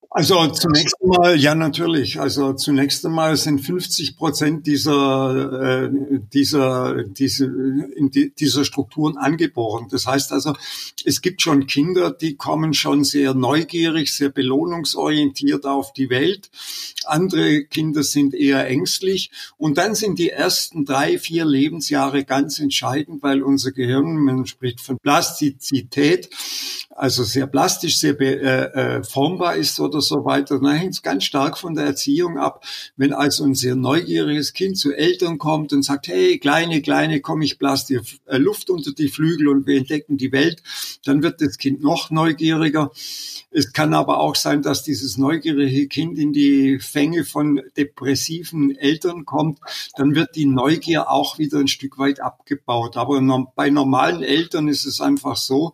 Also 0.09 0.47
zunächst 0.47 0.95
einmal, 1.01 1.37
ja 1.37 1.53
natürlich. 1.53 2.19
Also 2.19 2.53
zunächst 2.53 3.05
einmal 3.05 3.35
sind 3.35 3.59
50 3.59 4.15
Prozent 4.15 4.65
dieser, 4.65 5.83
äh, 5.83 5.89
dieser, 6.33 7.03
diese, 7.03 7.45
in 7.45 8.09
die, 8.09 8.33
dieser 8.33 8.63
Strukturen 8.63 9.17
angeboren. 9.17 9.87
Das 9.91 10.07
heißt 10.07 10.31
also, 10.31 10.55
es 11.03 11.21
gibt 11.21 11.41
schon 11.41 11.67
Kinder, 11.67 12.11
die 12.11 12.35
kommen 12.35 12.73
schon 12.73 13.03
sehr 13.03 13.33
neugierig, 13.33 14.13
sehr 14.13 14.29
belohnungsorientiert 14.29 15.65
auf 15.65 15.91
die 15.91 16.09
Welt. 16.09 16.49
Andere 17.05 17.65
Kinder 17.65 18.01
sind 18.01 18.33
eher 18.33 18.65
ängstlich. 18.67 19.29
Und 19.57 19.77
dann 19.77 19.93
sind 19.93 20.19
die 20.19 20.29
ersten 20.29 20.85
drei, 20.85 21.19
vier 21.19 21.45
Lebensjahre 21.45 22.23
ganz 22.23 22.59
entscheidend, 22.59 23.23
weil 23.23 23.43
unser 23.43 23.71
Gehirn, 23.71 24.17
man 24.17 24.45
spricht 24.45 24.79
von 24.79 24.97
Plastizität, 24.99 26.29
also 26.97 27.23
sehr 27.23 27.45
plastisch, 27.45 27.99
sehr 27.99 28.19
äh, 28.19 28.97
äh, 28.97 29.03
formbar 29.03 29.55
ist 29.55 29.79
oder 29.79 30.01
so 30.01 30.25
weiter. 30.25 30.59
Da 30.59 30.71
hängt 30.71 30.95
es 30.95 31.03
ganz 31.03 31.25
stark 31.25 31.59
von 31.59 31.75
der 31.75 31.85
Erziehung 31.85 32.39
ab. 32.39 32.65
Wenn 32.95 33.13
also 33.13 33.43
ein 33.43 33.53
sehr 33.53 33.75
neugieriges 33.75 34.53
Kind 34.53 34.79
zu 34.79 34.91
Eltern 34.93 35.37
kommt 35.37 35.73
und 35.73 35.83
sagt, 35.83 36.07
hey, 36.07 36.39
kleine, 36.39 36.81
kleine, 36.81 37.21
komm, 37.21 37.43
ich 37.43 37.59
blas 37.59 37.85
dir 37.85 38.01
äh, 38.25 38.37
Luft 38.37 38.71
unter 38.71 38.93
die 38.93 39.09
Flügel 39.09 39.47
und 39.47 39.67
wir 39.67 39.77
entdecken 39.77 40.17
die 40.17 40.31
Welt, 40.31 40.63
dann 41.05 41.21
wird 41.21 41.39
das 41.39 41.59
Kind 41.59 41.81
noch 41.81 42.09
neugieriger. 42.09 42.91
Es 43.49 43.71
kann 43.71 43.93
aber 43.93 44.19
auch 44.19 44.35
sein, 44.35 44.61
dass 44.61 44.83
dieses 44.83 45.17
neugierige 45.17 45.87
Kind 45.87 46.17
in 46.17 46.33
die 46.33 46.79
Fänge 46.79 47.23
von 47.23 47.61
depressiven 47.77 48.75
Eltern 48.75 49.25
kommt. 49.25 49.59
Dann 49.95 50.15
wird 50.15 50.35
die 50.35 50.45
Neugier 50.45 51.09
auch 51.09 51.39
wieder 51.39 51.59
ein 51.59 51.67
Stück 51.67 51.97
weit 51.97 52.19
abgebaut. 52.19 52.97
Aber 52.97 53.21
bei 53.55 53.69
normalen 53.69 54.21
Eltern 54.21 54.67
ist 54.67 54.85
es 54.85 54.99
einfach 55.01 55.37
so, 55.37 55.73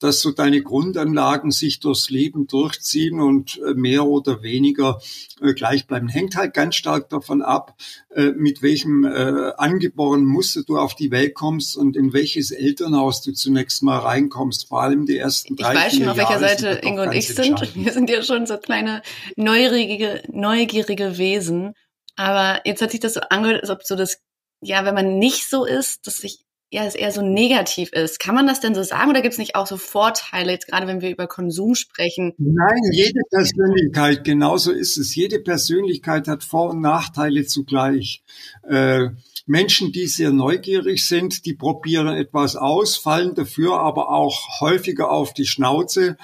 dass 0.00 0.20
so 0.20 0.32
deine 0.32 0.62
Grundanlagen 0.62 1.50
sich 1.50 1.80
durchs 1.80 2.10
Leben 2.10 2.46
durchziehen 2.46 3.20
und 3.20 3.58
äh, 3.66 3.72
mehr 3.72 4.06
oder 4.06 4.42
weniger 4.42 5.00
äh, 5.40 5.54
gleich 5.54 5.86
bleiben. 5.86 6.08
Hängt 6.08 6.36
halt 6.36 6.52
ganz 6.52 6.74
stark 6.74 7.08
davon 7.08 7.40
ab, 7.40 7.74
äh, 8.14 8.32
mit 8.32 8.62
welchem 8.62 9.04
angeborenen 9.04 10.26
Muster 10.26 10.62
du 10.62 10.78
auf 10.78 10.94
die 10.94 11.10
Welt 11.10 11.34
kommst 11.34 11.76
und 11.76 11.96
in 11.96 12.12
welches 12.12 12.50
Elternhaus 12.50 13.22
du 13.22 13.32
zunächst 13.32 13.82
mal 13.82 13.98
reinkommst. 13.98 14.68
Vor 14.68 14.82
allem 14.82 15.06
die 15.06 15.16
ersten 15.16 15.56
drei, 15.56 15.72
Ich 15.72 15.78
weiß 15.78 15.96
schon, 15.96 16.08
auf 16.08 16.16
welcher 16.16 16.38
Seite 16.38 16.80
Ingo 16.82 17.02
und 17.02 17.13
ich 17.14 17.34
sind. 17.34 17.74
Wir 17.74 17.92
sind 17.92 18.10
ja 18.10 18.22
schon 18.22 18.46
so 18.46 18.58
kleine 18.58 19.02
neugierige, 19.36 20.22
neugierige 20.30 21.18
Wesen. 21.18 21.74
Aber 22.16 22.60
jetzt 22.64 22.80
hat 22.82 22.90
sich 22.90 23.00
das 23.00 23.14
so 23.14 23.20
angehört, 23.20 23.62
als 23.62 23.70
ob 23.70 23.82
so 23.82 23.96
das, 23.96 24.18
ja, 24.60 24.84
wenn 24.84 24.94
man 24.94 25.18
nicht 25.18 25.48
so 25.48 25.64
ist, 25.64 26.06
dass 26.06 26.18
sich 26.18 26.44
ja, 26.74 26.84
es 26.84 26.96
eher 26.96 27.12
so 27.12 27.22
negativ 27.22 27.92
ist. 27.92 28.18
Kann 28.18 28.34
man 28.34 28.48
das 28.48 28.58
denn 28.58 28.74
so 28.74 28.82
sagen 28.82 29.08
oder 29.08 29.22
gibt 29.22 29.34
es 29.34 29.38
nicht 29.38 29.54
auch 29.54 29.68
so 29.68 29.76
Vorteile, 29.76 30.50
jetzt 30.50 30.66
gerade 30.66 30.88
wenn 30.88 31.00
wir 31.00 31.10
über 31.10 31.28
Konsum 31.28 31.76
sprechen? 31.76 32.32
Nein, 32.36 32.80
jede 32.90 33.20
Persönlichkeit, 33.30 34.24
genauso 34.24 34.72
ist 34.72 34.96
es. 34.96 35.14
Jede 35.14 35.38
Persönlichkeit 35.38 36.26
hat 36.26 36.42
Vor- 36.42 36.70
und 36.70 36.80
Nachteile 36.80 37.46
zugleich. 37.46 38.24
Äh, 38.68 39.10
Menschen, 39.46 39.92
die 39.92 40.08
sehr 40.08 40.32
neugierig 40.32 41.06
sind, 41.06 41.46
die 41.46 41.54
probieren 41.54 42.08
etwas 42.08 42.56
aus, 42.56 42.96
fallen 42.96 43.36
dafür 43.36 43.78
aber 43.78 44.10
auch 44.10 44.60
häufiger 44.60 45.12
auf 45.12 45.32
die 45.32 45.46
Schnauze 45.46 46.16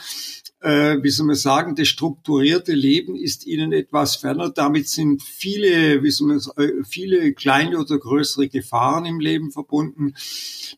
äh, 0.60 1.02
wie 1.02 1.10
soll 1.10 1.26
man 1.26 1.36
sagen, 1.36 1.74
das 1.74 1.88
strukturierte 1.88 2.72
Leben 2.72 3.16
ist 3.16 3.46
ihnen 3.46 3.72
etwas 3.72 4.16
ferner. 4.16 4.50
Damit 4.50 4.88
sind 4.88 5.22
viele, 5.22 6.02
wie 6.02 6.10
soll 6.10 6.28
man 6.28 6.40
sagen, 6.40 6.60
äh, 6.60 6.84
viele 6.84 7.32
kleine 7.32 7.78
oder 7.78 7.98
größere 7.98 8.48
Gefahren 8.48 9.06
im 9.06 9.20
Leben 9.20 9.52
verbunden. 9.52 10.14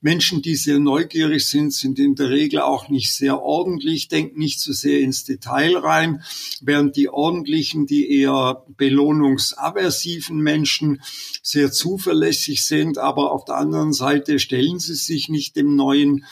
Menschen, 0.01 0.41
die 0.41 0.55
sehr 0.55 0.79
neugierig 0.79 1.49
sind, 1.49 1.73
sind 1.73 1.99
in 1.99 2.15
der 2.15 2.31
Regel 2.31 2.61
auch 2.61 2.89
nicht 2.89 3.12
sehr 3.12 3.43
ordentlich, 3.43 4.09
denken 4.09 4.39
nicht 4.39 4.61
so 4.61 4.73
sehr 4.73 5.01
ins 5.01 5.25
Detail 5.25 5.77
rein, 5.77 6.23
während 6.61 6.97
die 6.97 7.09
ordentlichen, 7.09 7.87
die 7.87 8.09
eher 8.21 8.65
belohnungsaversiven 8.77 10.39
Menschen 10.39 11.03
sehr 11.43 11.73
zuverlässig 11.73 12.65
sind, 12.65 12.99
aber 12.99 13.33
auf 13.33 13.45
der 13.45 13.57
anderen 13.57 13.93
Seite 13.93 14.39
stellen 14.39 14.79
sie 14.79 14.95
sich 14.95 15.29
nicht 15.29 15.57
dem 15.57 15.75
Neuen 15.75 16.25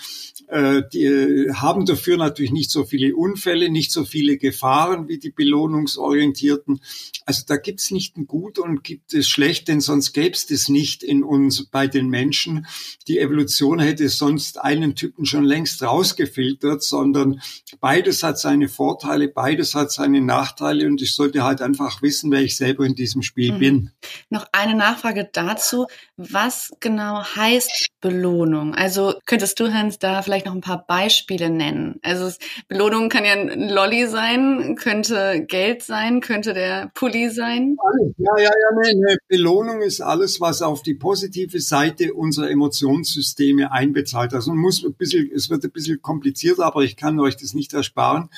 die 0.92 1.04
äh, 1.04 1.52
haben 1.54 1.86
dafür 1.86 2.16
natürlich 2.16 2.50
nicht 2.50 2.70
so 2.70 2.84
viele 2.84 3.14
Unfälle, 3.14 3.70
nicht 3.70 3.92
so 3.92 4.04
viele 4.04 4.36
Gefahren 4.36 5.08
wie 5.08 5.18
die 5.18 5.30
belohnungsorientierten. 5.30 6.80
Also 7.24 7.44
da 7.46 7.56
gibt's 7.56 7.90
nicht 7.90 8.16
ein 8.16 8.26
Gut 8.26 8.58
und 8.58 8.82
gibt 8.82 9.14
es 9.14 9.28
schlecht, 9.28 9.68
denn 9.68 9.80
sonst 9.80 10.12
gäbe 10.12 10.34
es 10.34 10.46
das 10.46 10.68
nicht 10.68 11.02
in 11.02 11.22
uns 11.22 11.66
bei 11.66 11.86
den 11.86 12.08
Menschen. 12.08 12.66
Die 13.06 13.18
Evolution 13.18 13.78
hätte 13.78 14.08
sonst 14.08 14.60
einen 14.60 14.96
Typen 14.96 15.26
schon 15.26 15.44
längst 15.44 15.82
rausgefiltert, 15.82 16.82
sondern 16.82 17.40
beides 17.80 18.22
hat 18.22 18.38
seine 18.38 18.68
Vorteile, 18.68 19.28
beides 19.28 19.74
hat 19.74 19.92
seine 19.92 20.20
Nachteile 20.20 20.86
und 20.86 21.00
ich 21.00 21.14
sollte 21.14 21.44
halt 21.44 21.62
einfach 21.62 22.02
wissen, 22.02 22.30
wer 22.30 22.42
ich 22.42 22.56
selber 22.56 22.84
in 22.84 22.94
diesem 22.94 23.22
Spiel 23.22 23.52
mhm. 23.52 23.58
bin. 23.58 23.90
Noch 24.30 24.46
eine 24.52 24.74
Nachfrage 24.74 25.28
dazu. 25.32 25.86
Was 26.16 26.70
genau 26.80 27.22
heißt 27.22 27.88
Belohnung? 28.00 28.74
Also 28.74 29.14
könntest 29.26 29.60
du, 29.60 29.72
Hans, 29.72 29.98
da 29.98 30.22
vielleicht 30.22 30.39
vielleicht 30.40 30.46
noch 30.46 30.54
ein 30.54 30.60
paar 30.60 30.86
Beispiele 30.86 31.50
nennen? 31.50 32.00
Also 32.02 32.36
Belohnung 32.68 33.08
kann 33.08 33.24
ja 33.24 33.32
ein 33.32 33.68
Lolly 33.68 34.06
sein, 34.06 34.76
könnte 34.76 35.44
Geld 35.46 35.82
sein, 35.82 36.20
könnte 36.20 36.54
der 36.54 36.90
Pulli 36.94 37.30
sein. 37.30 37.76
Ja, 38.18 38.32
ja, 38.38 38.50
ja, 38.50 38.82
nee, 38.82 38.94
nee. 38.94 39.16
Belohnung 39.28 39.82
ist 39.82 40.00
alles, 40.00 40.40
was 40.40 40.62
auf 40.62 40.82
die 40.82 40.94
positive 40.94 41.60
Seite 41.60 42.14
unserer 42.14 42.50
Emotionssysteme 42.50 43.72
einbezahlt. 43.72 44.34
Also 44.34 44.52
muss 44.54 44.84
ein 44.84 44.94
bisschen, 44.94 45.30
es 45.34 45.50
wird 45.50 45.64
ein 45.64 45.70
bisschen 45.70 46.00
komplizierter, 46.00 46.64
aber 46.64 46.82
ich 46.82 46.96
kann 46.96 47.20
euch 47.20 47.36
das 47.36 47.54
nicht 47.54 47.72
ersparen. 47.74 48.30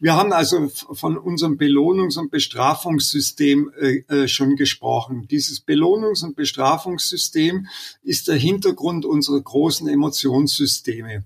Wir 0.00 0.14
haben 0.14 0.32
also 0.32 0.68
von 0.68 1.16
unserem 1.16 1.56
Belohnungs- 1.56 2.18
und 2.18 2.30
Bestrafungssystem 2.30 3.70
äh, 3.78 3.96
äh, 4.08 4.28
schon 4.28 4.56
gesprochen. 4.56 5.26
Dieses 5.30 5.66
Belohnungs- 5.66 6.24
und 6.24 6.36
Bestrafungssystem 6.36 7.66
ist 8.02 8.28
der 8.28 8.36
Hintergrund 8.36 9.04
unserer 9.04 9.40
großen 9.40 9.88
Emotionssysteme. 9.88 11.24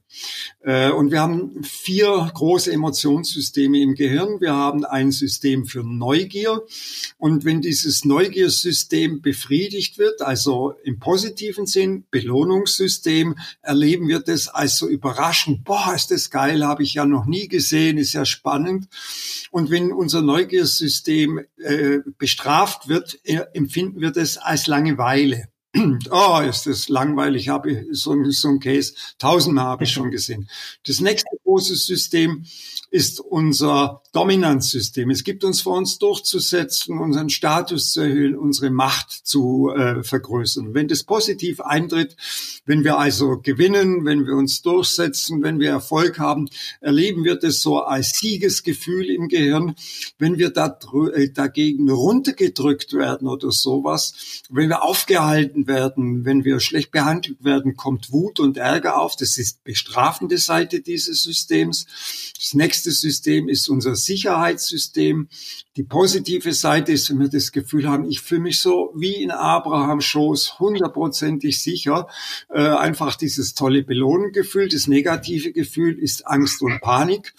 Äh, 0.61 0.91
und 0.91 1.11
wir 1.11 1.21
haben 1.21 1.63
vier 1.63 2.31
große 2.35 2.73
Emotionssysteme 2.73 3.81
im 3.81 3.95
Gehirn. 3.95 4.41
Wir 4.41 4.55
haben 4.55 4.85
ein 4.85 5.13
System 5.13 5.67
für 5.67 5.83
Neugier. 5.85 6.63
Und 7.17 7.45
wenn 7.45 7.61
dieses 7.61 8.05
Neugiersystem 8.05 9.23
befriedigt 9.23 9.99
wird, 9.99 10.23
also 10.23 10.75
im 10.85 10.99
positiven 10.99 11.67
Sinn, 11.67 12.05
Belohnungssystem, 12.11 13.37
erleben 13.63 14.09
wir 14.09 14.21
das 14.21 14.49
als 14.49 14.77
so 14.79 14.89
überraschend. 14.89 15.65
Boah, 15.65 15.95
ist 15.95 16.11
das 16.11 16.31
geil, 16.31 16.65
habe 16.65 16.83
ich 16.83 16.95
ja 16.95 17.07
noch 17.07 17.27
nie 17.27 17.49
gesehen, 17.49 17.99
ist 17.99 18.13
ja 18.13 18.25
spannend. 18.59 18.89
Und 19.51 19.71
wenn 19.71 19.93
unser 19.93 20.23
Neugiersystem 20.23 21.41
äh, 21.59 21.99
bestraft 22.19 22.89
wird, 22.89 23.19
äh, 23.25 23.45
empfinden 23.55 24.01
wir 24.01 24.11
das 24.11 24.37
als 24.37 24.67
Langeweile. 24.67 25.49
oh, 26.11 26.41
ist 26.49 26.67
das 26.67 26.89
langweilig, 26.89 27.49
habe 27.49 27.87
so, 27.93 28.15
so 28.31 28.49
ein 28.49 28.61
Case, 28.61 28.95
tausendmal 29.19 29.67
habe 29.67 29.85
ich 29.85 29.93
schon 29.93 30.11
gesehen. 30.11 30.49
Das 30.87 31.01
nächste 31.01 31.29
große 31.45 31.77
System 31.77 32.45
ist 32.91 33.21
unser 33.21 34.03
Dominanzsystem. 34.13 35.11
Es 35.11 35.23
gibt 35.23 35.45
uns 35.45 35.61
vor 35.61 35.77
uns 35.77 35.99
durchzusetzen, 35.99 36.99
unseren 36.99 37.29
Status 37.29 37.93
zu 37.93 38.01
erhöhen, 38.01 38.37
unsere 38.37 38.71
Macht 38.71 39.13
zu 39.13 39.71
äh, 39.71 40.03
vergrößern. 40.03 40.73
Wenn 40.73 40.89
das 40.89 41.05
positiv 41.05 41.61
eintritt, 41.61 42.17
wenn 42.65 42.85
wir 42.85 42.99
also 42.99 43.39
gewinnen, 43.39 44.07
wenn 44.07 44.27
wir 44.27 44.35
uns 44.35 44.63
durchsetzen, 44.63 45.43
wenn 45.43 45.61
wir 45.61 45.71
Erfolg 45.71 46.19
haben, 46.19 46.49
erleben 46.81 47.25
wir 47.25 47.37
das 47.37 47.61
so 47.61 47.83
als 47.83 48.19
Siegesgefühl 48.19 49.11
im 49.11 49.29
Gehirn. 49.29 49.75
Wenn 50.19 50.39
wir 50.39 50.51
da, 50.51 50.79
äh, 51.15 51.29
dagegen 51.31 51.91
runtergedrückt 51.91 52.95
werden 52.95 53.29
oder 53.29 53.53
sowas, 53.53 54.15
wenn 54.49 54.71
wir 54.71 54.83
aufgehalten 54.83 55.67
werden, 55.67 56.25
wenn 56.25 56.45
wir 56.45 56.61
schlecht 56.61 56.93
behandelt 56.93 57.45
werden, 57.45 57.77
kommt 57.77 58.11
Wut 58.11 58.41
und 58.41 58.57
Ärger 58.57 58.99
auf. 58.99 59.17
Das 59.17 59.37
ist 59.37 59.63
bestrafende 59.65 60.39
Seite 60.39 60.81
dieses 60.81 61.25
Systems. 61.25 61.85
Das 62.39 62.55
nächste 62.55 62.91
System 62.91 63.51
ist 63.51 63.69
unser 63.69 63.98
Sicherheitssystem. 64.05 65.29
Die 65.77 65.85
positive 65.85 66.53
Seite 66.55 66.91
ist, 66.91 67.09
wenn 67.09 67.21
wir 67.21 67.29
das 67.29 67.53
Gefühl 67.53 67.89
haben, 67.89 68.09
ich 68.11 68.21
fühle 68.21 68.41
mich 68.41 68.61
so 68.61 68.93
wie 68.97 69.23
in 69.23 69.31
Abrahams 69.31 70.05
Schoß, 70.05 70.59
hundertprozentig 70.59 71.63
sicher. 71.63 72.09
Äh, 72.49 72.63
einfach 72.63 73.15
dieses 73.15 73.55
tolle 73.55 73.85
Belohnungsgefühl. 73.85 74.69
Das 74.69 74.89
negative 74.89 75.53
Gefühl 75.53 75.99
ist 75.99 76.27
Angst 76.27 76.63
und 76.63 76.81
Panik. 76.81 77.33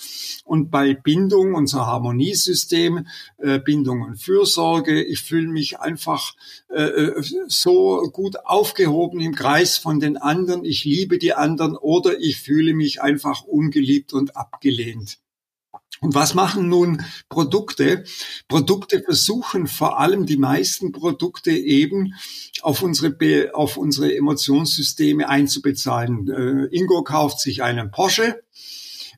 Und 0.46 0.72
bei 0.72 0.94
Bindung, 0.94 1.54
unser 1.54 1.86
Harmoniesystem, 1.86 3.08
äh, 3.40 3.60
Bindung 3.60 4.04
und 4.04 4.16
Fürsorge, 4.22 5.04
ich 5.04 5.22
fühle 5.22 5.50
mich 5.50 5.80
einfach 5.80 6.34
äh, 6.70 6.82
äh 6.82 7.24
so 7.48 8.10
gut 8.14 8.46
aufgehoben 8.46 9.20
im 9.20 9.36
Kreis 9.36 9.78
von 9.78 10.00
den 10.00 10.16
anderen. 10.16 10.64
Ich 10.64 10.86
liebe 10.86 11.18
die 11.18 11.34
anderen 11.34 11.76
oder 11.76 12.20
ich 12.20 12.38
fühle 12.38 12.74
mich 12.74 13.02
einfach 13.02 13.44
ungeliebt 13.44 14.14
und 14.14 14.38
abgelehnt. 14.38 15.20
Und 16.02 16.16
was 16.16 16.34
machen 16.34 16.70
nun 16.70 17.04
Produkte? 17.28 18.06
Produkte 18.48 19.02
versuchen 19.02 19.68
vor 19.68 20.00
allem 20.00 20.26
die 20.26 20.38
meisten 20.38 20.92
Produkte 20.92 21.52
eben 21.52 22.14
auf 22.62 22.82
unsere, 22.82 23.54
auf 23.54 23.78
unsere 23.78 24.16
Emotionssysteme 24.16 25.28
einzubezahlen. 25.28 26.30
Äh, 26.30 26.76
Ingo 26.76 27.04
kauft 27.04 27.40
sich 27.40 27.64
einen 27.64 27.92
Porsche 27.92 28.42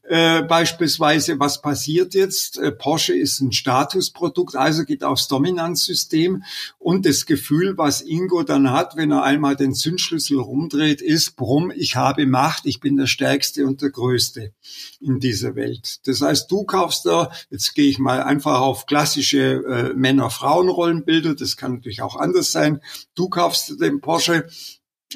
äh, 0.04 0.42
beispielsweise, 0.42 1.40
was 1.40 1.62
passiert 1.62 2.16
jetzt? 2.16 2.58
Äh, 2.58 2.72
Porsche 2.72 3.14
ist 3.14 3.40
ein 3.40 3.52
Statusprodukt, 3.52 4.56
also 4.56 4.84
geht 4.84 5.04
aufs 5.04 5.28
Dominanzsystem 5.28 6.44
und 6.80 7.06
das 7.06 7.26
Gefühl, 7.28 7.78
was 7.78 8.02
Ingo 8.02 8.42
dann 8.44 8.72
hat, 8.72 8.98
wenn 8.98 9.12
er 9.12 9.24
einmal 9.24 9.56
den 9.56 9.76
Zündschlüssel 9.76 10.40
rumdreht, 10.40 11.02
ist, 11.02 11.36
brumm, 11.36 11.72
ich 11.76 11.96
habe 11.96 12.26
Macht, 12.26 12.66
ich 12.66 12.80
bin 12.80 12.98
der 12.98 13.06
Stärkste 13.06 13.66
und 13.68 13.82
der 13.82 13.92
Größte 13.92 14.54
in 15.00 15.20
dieser 15.20 15.56
Welt. 15.56 16.00
Das 16.08 16.22
heißt, 16.22 16.52
du 16.52 16.64
kaufst 16.64 17.06
da, 17.06 17.32
jetzt 17.52 17.76
gehe 17.76 17.90
ich 17.90 18.00
mal 18.00 18.24
einfach 18.24 18.60
auf 18.60 18.88
klassische 18.88 19.64
äh, 19.64 19.94
Männer-Frauen-Rollenbilder, 19.94 21.36
das 21.36 21.58
kann 21.58 21.74
natürlich 21.74 22.02
auch 22.02 22.16
anders 22.16 22.52
sein, 22.52 22.82
du 23.14 23.30
kaufst 23.30 23.80
den 23.80 24.02
Porsche, 24.02 24.50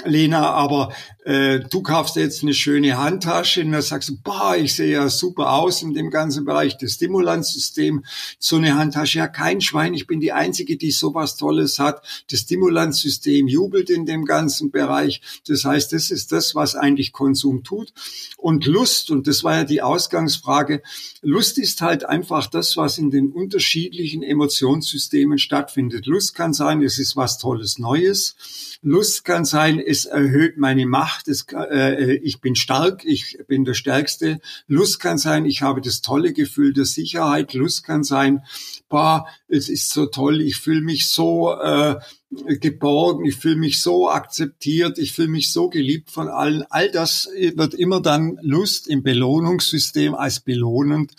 Lena, 0.04 0.52
aber 0.52 0.94
äh, 1.24 1.62
du 1.62 1.82
kaufst 1.82 2.18
jetzt 2.18 2.44
eine 2.44 2.54
schöne 2.54 2.98
Handtasche 2.98 3.62
und 3.62 3.72
dann 3.72 3.82
sagst 3.82 4.10
du, 4.10 4.18
boah, 4.22 4.56
ich 4.58 4.74
sehe 4.74 4.92
ja 4.92 5.08
super 5.08 5.54
aus 5.54 5.82
in 5.82 5.94
dem 5.94 6.10
ganzen 6.10 6.44
Bereich 6.44 6.78
des 6.78 6.96
Stimulanzsystem. 6.96 8.04
So 8.38 8.58
eine 8.58 8.76
Handtasche, 8.76 9.20
ja 9.20 9.28
kein 9.28 9.62
Schwein, 9.62 9.94
ich 9.94 10.06
bin 10.06 10.20
die 10.20 10.34
Einzige, 10.34 10.76
die 10.76 10.92
sowas 10.92 11.38
Tolles 11.38 11.80
hat. 11.80 12.06
Das 12.30 12.42
Stimulanzsystem 12.42 13.48
jubelt 13.48 13.90
in 13.90 14.06
dem 14.06 14.26
ganzen 14.26 14.70
Bereich. 14.70 15.22
Das 15.48 15.64
heißt, 15.64 15.94
das 15.94 16.12
ist 16.12 16.34
das, 16.34 16.56
was 16.56 16.76
eigentlich 16.76 17.14
Konsum 17.14 17.64
tut. 17.64 17.94
Und 18.38 18.66
Lust, 18.66 19.12
und 19.12 19.28
das 19.28 19.46
war 19.46 19.56
ja 19.56 19.64
die 19.64 19.82
Ausgangsfrage, 19.82 20.84
Lust 21.22 21.58
ist 21.58 21.82
halt 21.82 22.06
einfach 22.06 22.48
das, 22.48 22.76
was 22.76 22.98
in 22.98 23.12
den 23.12 23.32
unterschiedlichen 23.32 24.24
Emotionssystemen 24.24 25.38
stattfindet. 25.38 26.06
Lust 26.06 26.36
kann 26.36 26.54
sein, 26.54 26.84
es 26.84 27.00
ist 27.00 27.16
was 27.16 27.38
Tolles 27.38 27.80
Neues. 27.80 28.36
Lust 28.82 29.26
kann 29.26 29.46
sein, 29.46 29.80
es 29.86 30.06
erhöht 30.06 30.58
meine 30.58 30.86
Macht, 30.86 31.28
es, 31.28 31.46
äh, 31.54 32.16
ich 32.16 32.42
bin 32.42 32.56
stark, 32.56 33.06
ich 33.06 33.38
bin 33.48 33.66
der 33.66 33.74
Stärkste. 33.74 34.40
Lust 34.68 35.00
kann 35.00 35.18
sein, 35.18 35.46
ich 35.46 35.62
habe 35.62 35.82
das 35.82 36.02
tolle 36.02 36.34
Gefühl 36.34 36.74
der 36.74 36.86
Sicherheit. 36.86 37.54
Lust 37.54 37.84
kann 37.84 38.04
sein, 38.04 38.42
boah, 38.90 39.28
es 39.48 39.70
ist 39.70 39.92
so 39.92 40.08
toll, 40.08 40.42
ich 40.42 40.58
fühle 40.58 40.82
mich 40.82 41.10
so 41.10 41.54
äh, 41.54 41.96
geborgen, 42.32 43.26
ich 43.26 43.36
fühle 43.36 43.56
mich 43.56 43.82
so 43.82 44.10
akzeptiert, 44.10 44.98
ich 44.98 45.14
fühle 45.14 45.28
mich 45.28 45.52
so 45.52 45.70
geliebt 45.70 46.10
von 46.12 46.28
allen. 46.28 46.64
All 46.70 46.90
das 46.90 47.30
wird 47.56 47.74
immer 47.74 48.02
dann 48.02 48.38
Lust 48.42 48.88
im 48.88 49.04
Belohnungssystem 49.04 50.16
als 50.16 50.40
belohnend, 50.40 51.14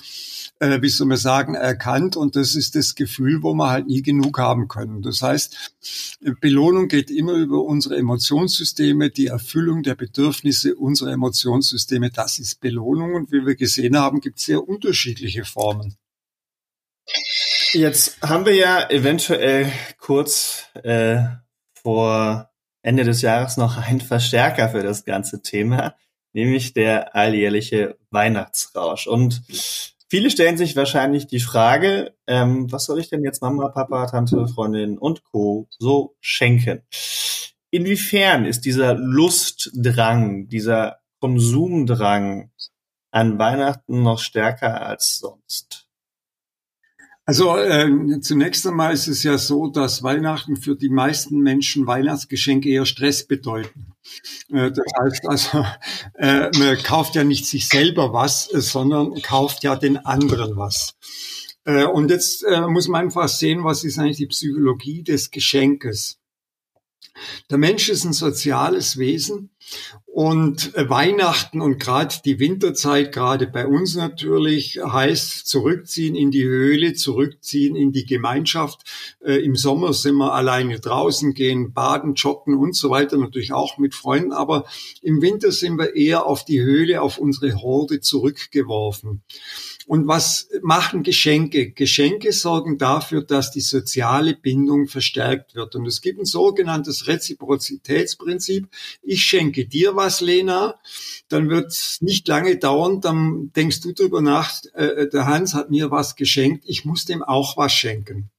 äh, 0.58 0.82
wie 0.82 0.88
soll 0.88 1.06
man 1.06 1.16
sagen, 1.16 1.54
erkannt. 1.54 2.16
Und 2.16 2.36
das 2.36 2.54
ist 2.54 2.74
das 2.74 2.94
Gefühl, 2.94 3.42
wo 3.42 3.54
wir 3.54 3.70
halt 3.70 3.86
nie 3.86 4.02
genug 4.02 4.38
haben 4.38 4.68
können. 4.68 5.02
Das 5.02 5.22
heißt, 5.22 5.56
Belohnung 6.40 6.88
geht 6.88 7.10
immer 7.10 7.34
über 7.34 7.62
unsere 7.62 7.96
Emotionssysteme, 7.96 9.10
die 9.10 9.26
Erfüllung 9.26 9.82
der 9.82 9.94
Bedürfnisse 9.94 10.74
unserer 10.74 11.12
Emotionssysteme. 11.12 12.10
Das 12.10 12.38
ist 12.38 12.60
Belohnung. 12.60 13.14
Und 13.14 13.32
wie 13.32 13.46
wir 13.46 13.54
gesehen 13.54 13.96
haben, 13.96 14.20
gibt 14.20 14.38
es 14.38 14.46
sehr 14.46 14.68
unterschiedliche 14.68 15.44
Formen. 15.44 15.96
Jetzt 17.72 18.20
haben 18.22 18.46
wir 18.46 18.54
ja 18.54 18.88
eventuell 18.90 19.70
kurz 19.98 20.68
äh, 20.82 21.22
vor 21.74 22.50
Ende 22.82 23.04
des 23.04 23.22
Jahres 23.22 23.56
noch 23.56 23.76
einen 23.76 24.00
Verstärker 24.00 24.68
für 24.68 24.82
das 24.82 25.04
ganze 25.04 25.42
Thema, 25.42 25.94
nämlich 26.32 26.72
der 26.72 27.16
alljährliche 27.16 27.98
Weihnachtsrausch. 28.10 29.06
Und 29.06 29.42
viele 30.08 30.30
stellen 30.30 30.56
sich 30.56 30.76
wahrscheinlich 30.76 31.26
die 31.26 31.40
Frage, 31.40 32.14
ähm, 32.26 32.70
was 32.70 32.84
soll 32.84 33.00
ich 33.00 33.08
denn 33.08 33.24
jetzt 33.24 33.42
Mama, 33.42 33.68
Papa, 33.68 34.06
Tante, 34.06 34.46
Freundin 34.46 34.98
und 34.98 35.24
Co. 35.24 35.66
so 35.78 36.14
schenken? 36.20 36.82
Inwiefern 37.70 38.44
ist 38.44 38.64
dieser 38.64 38.94
Lustdrang, 38.94 40.48
dieser 40.48 41.00
Konsumdrang 41.20 42.52
an 43.10 43.38
Weihnachten 43.38 44.02
noch 44.02 44.20
stärker 44.20 44.86
als 44.86 45.18
sonst? 45.18 45.85
Also 47.28 47.56
äh, 47.56 48.20
zunächst 48.20 48.64
einmal 48.68 48.94
ist 48.94 49.08
es 49.08 49.24
ja 49.24 49.36
so, 49.36 49.66
dass 49.66 50.04
Weihnachten 50.04 50.56
für 50.56 50.76
die 50.76 50.88
meisten 50.88 51.40
Menschen 51.40 51.84
Weihnachtsgeschenke 51.88 52.68
eher 52.68 52.86
Stress 52.86 53.26
bedeuten. 53.26 53.94
Äh, 54.52 54.70
das 54.70 54.86
heißt 54.96 55.28
also, 55.28 55.66
äh, 56.14 56.50
man 56.56 56.78
kauft 56.84 57.16
ja 57.16 57.24
nicht 57.24 57.46
sich 57.46 57.68
selber 57.68 58.12
was, 58.12 58.52
äh, 58.54 58.60
sondern 58.60 59.20
kauft 59.22 59.64
ja 59.64 59.74
den 59.74 59.96
anderen 59.98 60.56
was. 60.56 60.94
Äh, 61.64 61.86
und 61.86 62.12
jetzt 62.12 62.44
äh, 62.44 62.60
muss 62.68 62.86
man 62.86 63.06
einfach 63.06 63.28
sehen, 63.28 63.64
was 63.64 63.82
ist 63.82 63.98
eigentlich 63.98 64.18
die 64.18 64.28
Psychologie 64.28 65.02
des 65.02 65.32
Geschenkes. 65.32 66.20
Der 67.50 67.58
Mensch 67.58 67.88
ist 67.88 68.04
ein 68.04 68.12
soziales 68.12 68.98
Wesen 68.98 69.50
und 70.06 70.72
Weihnachten 70.74 71.60
und 71.60 71.78
gerade 71.78 72.14
die 72.24 72.38
Winterzeit, 72.38 73.12
gerade 73.12 73.46
bei 73.46 73.66
uns 73.66 73.96
natürlich, 73.96 74.80
heißt 74.82 75.46
zurückziehen 75.46 76.14
in 76.14 76.30
die 76.30 76.44
Höhle, 76.44 76.94
zurückziehen 76.94 77.76
in 77.76 77.92
die 77.92 78.06
Gemeinschaft. 78.06 78.82
Äh, 79.22 79.44
Im 79.44 79.56
Sommer 79.56 79.92
sind 79.92 80.16
wir 80.16 80.32
alleine 80.32 80.80
draußen, 80.80 81.34
gehen 81.34 81.72
baden, 81.74 82.14
joggen 82.14 82.54
und 82.54 82.74
so 82.74 82.90
weiter, 82.90 83.18
natürlich 83.18 83.52
auch 83.52 83.76
mit 83.76 83.94
Freunden, 83.94 84.32
aber 84.32 84.64
im 85.02 85.20
Winter 85.20 85.52
sind 85.52 85.76
wir 85.78 85.94
eher 85.94 86.26
auf 86.26 86.44
die 86.44 86.62
Höhle, 86.62 87.02
auf 87.02 87.18
unsere 87.18 87.60
Horde 87.60 88.00
zurückgeworfen. 88.00 89.22
Und 89.86 90.08
was 90.08 90.48
machen 90.62 91.04
Geschenke? 91.04 91.70
Geschenke 91.70 92.32
sorgen 92.32 92.76
dafür, 92.76 93.22
dass 93.22 93.52
die 93.52 93.60
soziale 93.60 94.34
Bindung 94.34 94.88
verstärkt 94.88 95.54
wird. 95.54 95.76
Und 95.76 95.86
es 95.86 96.00
gibt 96.00 96.18
ein 96.18 96.24
sogenanntes 96.24 97.06
Reziprozitätsprinzip. 97.06 98.68
Ich 99.02 99.22
schenke 99.22 99.66
dir 99.66 99.94
was, 99.94 100.20
Lena, 100.20 100.74
dann 101.28 101.48
wird 101.50 101.68
es 101.68 101.98
nicht 102.00 102.26
lange 102.26 102.56
dauern, 102.56 103.00
dann 103.00 103.52
denkst 103.54 103.80
du 103.80 103.92
darüber 103.92 104.20
nach, 104.20 104.52
äh, 104.74 105.08
der 105.08 105.26
Hans 105.26 105.54
hat 105.54 105.70
mir 105.70 105.92
was 105.92 106.16
geschenkt, 106.16 106.64
ich 106.66 106.84
muss 106.84 107.04
dem 107.04 107.22
auch 107.22 107.56
was 107.56 107.72
schenken. 107.72 108.30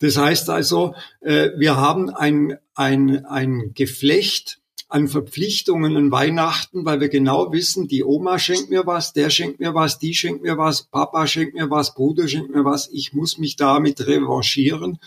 Das 0.00 0.18
heißt 0.18 0.50
also, 0.50 0.94
äh, 1.20 1.50
wir 1.56 1.76
haben 1.76 2.10
ein, 2.10 2.58
ein, 2.74 3.24
ein 3.24 3.72
Geflecht 3.74 4.61
an 4.92 5.08
Verpflichtungen 5.08 5.96
an 5.96 6.10
Weihnachten, 6.10 6.84
weil 6.84 7.00
wir 7.00 7.08
genau 7.08 7.50
wissen, 7.50 7.88
die 7.88 8.04
Oma 8.04 8.38
schenkt 8.38 8.68
mir 8.68 8.86
was, 8.86 9.14
der 9.14 9.30
schenkt 9.30 9.58
mir 9.58 9.74
was, 9.74 9.98
die 9.98 10.12
schenkt 10.12 10.42
mir 10.42 10.58
was, 10.58 10.82
Papa 10.82 11.26
schenkt 11.26 11.54
mir 11.54 11.70
was, 11.70 11.94
Bruder 11.94 12.28
schenkt 12.28 12.54
mir 12.54 12.66
was, 12.66 12.90
ich 12.92 13.14
muss 13.14 13.38
mich 13.38 13.56
damit 13.56 14.06
revanchieren. 14.06 14.98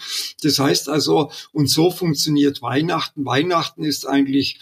Das 0.41 0.57
heißt 0.57 0.89
also, 0.89 1.29
und 1.51 1.69
so 1.69 1.91
funktioniert 1.91 2.63
Weihnachten. 2.63 3.25
Weihnachten 3.25 3.83
ist 3.83 4.07
eigentlich 4.07 4.59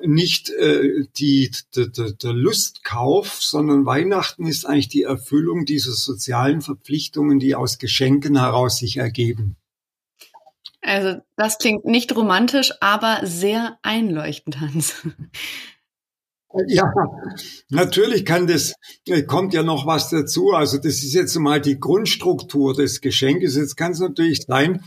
nicht 0.00 0.48
äh, 0.48 1.04
die, 1.18 1.50
der, 1.76 2.32
Lustkauf, 2.32 3.42
sondern 3.42 3.84
Weihnachten 3.84 4.46
ist 4.46 4.64
eigentlich 4.64 4.88
die 4.88 5.02
Erfüllung 5.02 5.66
dieser 5.66 5.92
sozialen 5.92 6.62
Verpflichtungen, 6.62 7.38
die 7.38 7.54
aus 7.54 7.78
Geschenken 7.78 8.38
heraus 8.38 8.78
sich 8.78 8.96
ergeben. 8.96 9.56
Also 10.82 11.20
das 11.36 11.58
klingt 11.58 11.84
nicht 11.84 12.14
romantisch, 12.14 12.72
aber 12.80 13.20
sehr 13.22 13.78
einleuchtend, 13.82 14.60
Hans. 14.60 15.06
Ja, 16.66 16.92
natürlich 17.70 18.26
kann 18.26 18.46
das, 18.46 18.74
äh, 19.06 19.22
kommt 19.22 19.54
ja 19.54 19.62
noch 19.62 19.86
was 19.86 20.10
dazu. 20.10 20.50
Also 20.50 20.76
das 20.76 21.02
ist 21.02 21.14
jetzt 21.14 21.34
mal 21.38 21.60
die 21.60 21.80
Grundstruktur 21.80 22.74
des 22.74 23.00
Geschenkes. 23.00 23.56
Jetzt 23.56 23.76
kann 23.76 23.92
es 23.92 24.00
natürlich 24.00 24.42
sein, 24.46 24.84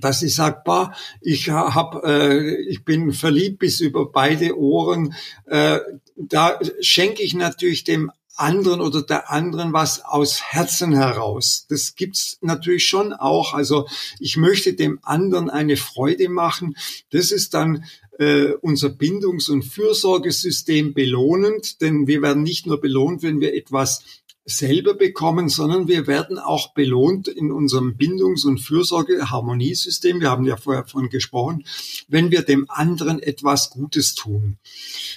dass 0.00 0.22
ich 0.22 0.34
sage, 0.34 0.62
bah, 0.64 0.94
ich 1.20 1.50
hab, 1.50 2.04
äh, 2.04 2.54
ich 2.68 2.84
bin 2.84 3.12
verliebt 3.12 3.58
bis 3.58 3.80
über 3.80 4.10
beide 4.10 4.56
Ohren. 4.58 5.14
Äh, 5.44 5.80
da 6.16 6.58
schenke 6.80 7.22
ich 7.22 7.34
natürlich 7.34 7.84
dem 7.84 8.10
anderen 8.36 8.80
oder 8.80 9.02
der 9.02 9.30
anderen 9.30 9.72
was 9.72 10.04
aus 10.04 10.42
Herzen 10.42 10.92
heraus. 10.92 11.66
Das 11.68 11.94
gibt's 11.94 12.38
natürlich 12.40 12.86
schon 12.86 13.12
auch. 13.12 13.54
Also 13.54 13.86
ich 14.18 14.36
möchte 14.36 14.74
dem 14.74 14.98
anderen 15.02 15.50
eine 15.50 15.76
Freude 15.76 16.28
machen. 16.28 16.76
Das 17.10 17.30
ist 17.30 17.54
dann 17.54 17.84
äh, 18.18 18.52
unser 18.60 18.88
Bindungs- 18.88 19.48
und 19.48 19.62
Fürsorgesystem 19.64 20.94
belohnend, 20.94 21.80
denn 21.80 22.06
wir 22.06 22.22
werden 22.22 22.42
nicht 22.42 22.66
nur 22.66 22.80
belohnt, 22.80 23.22
wenn 23.22 23.40
wir 23.40 23.54
etwas 23.54 24.02
selber 24.44 24.94
bekommen, 24.94 25.48
sondern 25.48 25.86
wir 25.86 26.06
werden 26.08 26.38
auch 26.38 26.74
belohnt 26.74 27.28
in 27.28 27.52
unserem 27.52 27.96
Bindungs- 27.96 28.44
und 28.44 28.58
Fürsorge-Harmoniesystem. 28.58 30.20
Wir 30.20 30.30
haben 30.30 30.44
ja 30.44 30.56
vorher 30.56 30.84
von 30.84 31.08
gesprochen, 31.08 31.64
wenn 32.08 32.32
wir 32.32 32.42
dem 32.42 32.66
anderen 32.68 33.22
etwas 33.22 33.70
Gutes 33.70 34.14
tun. 34.16 34.58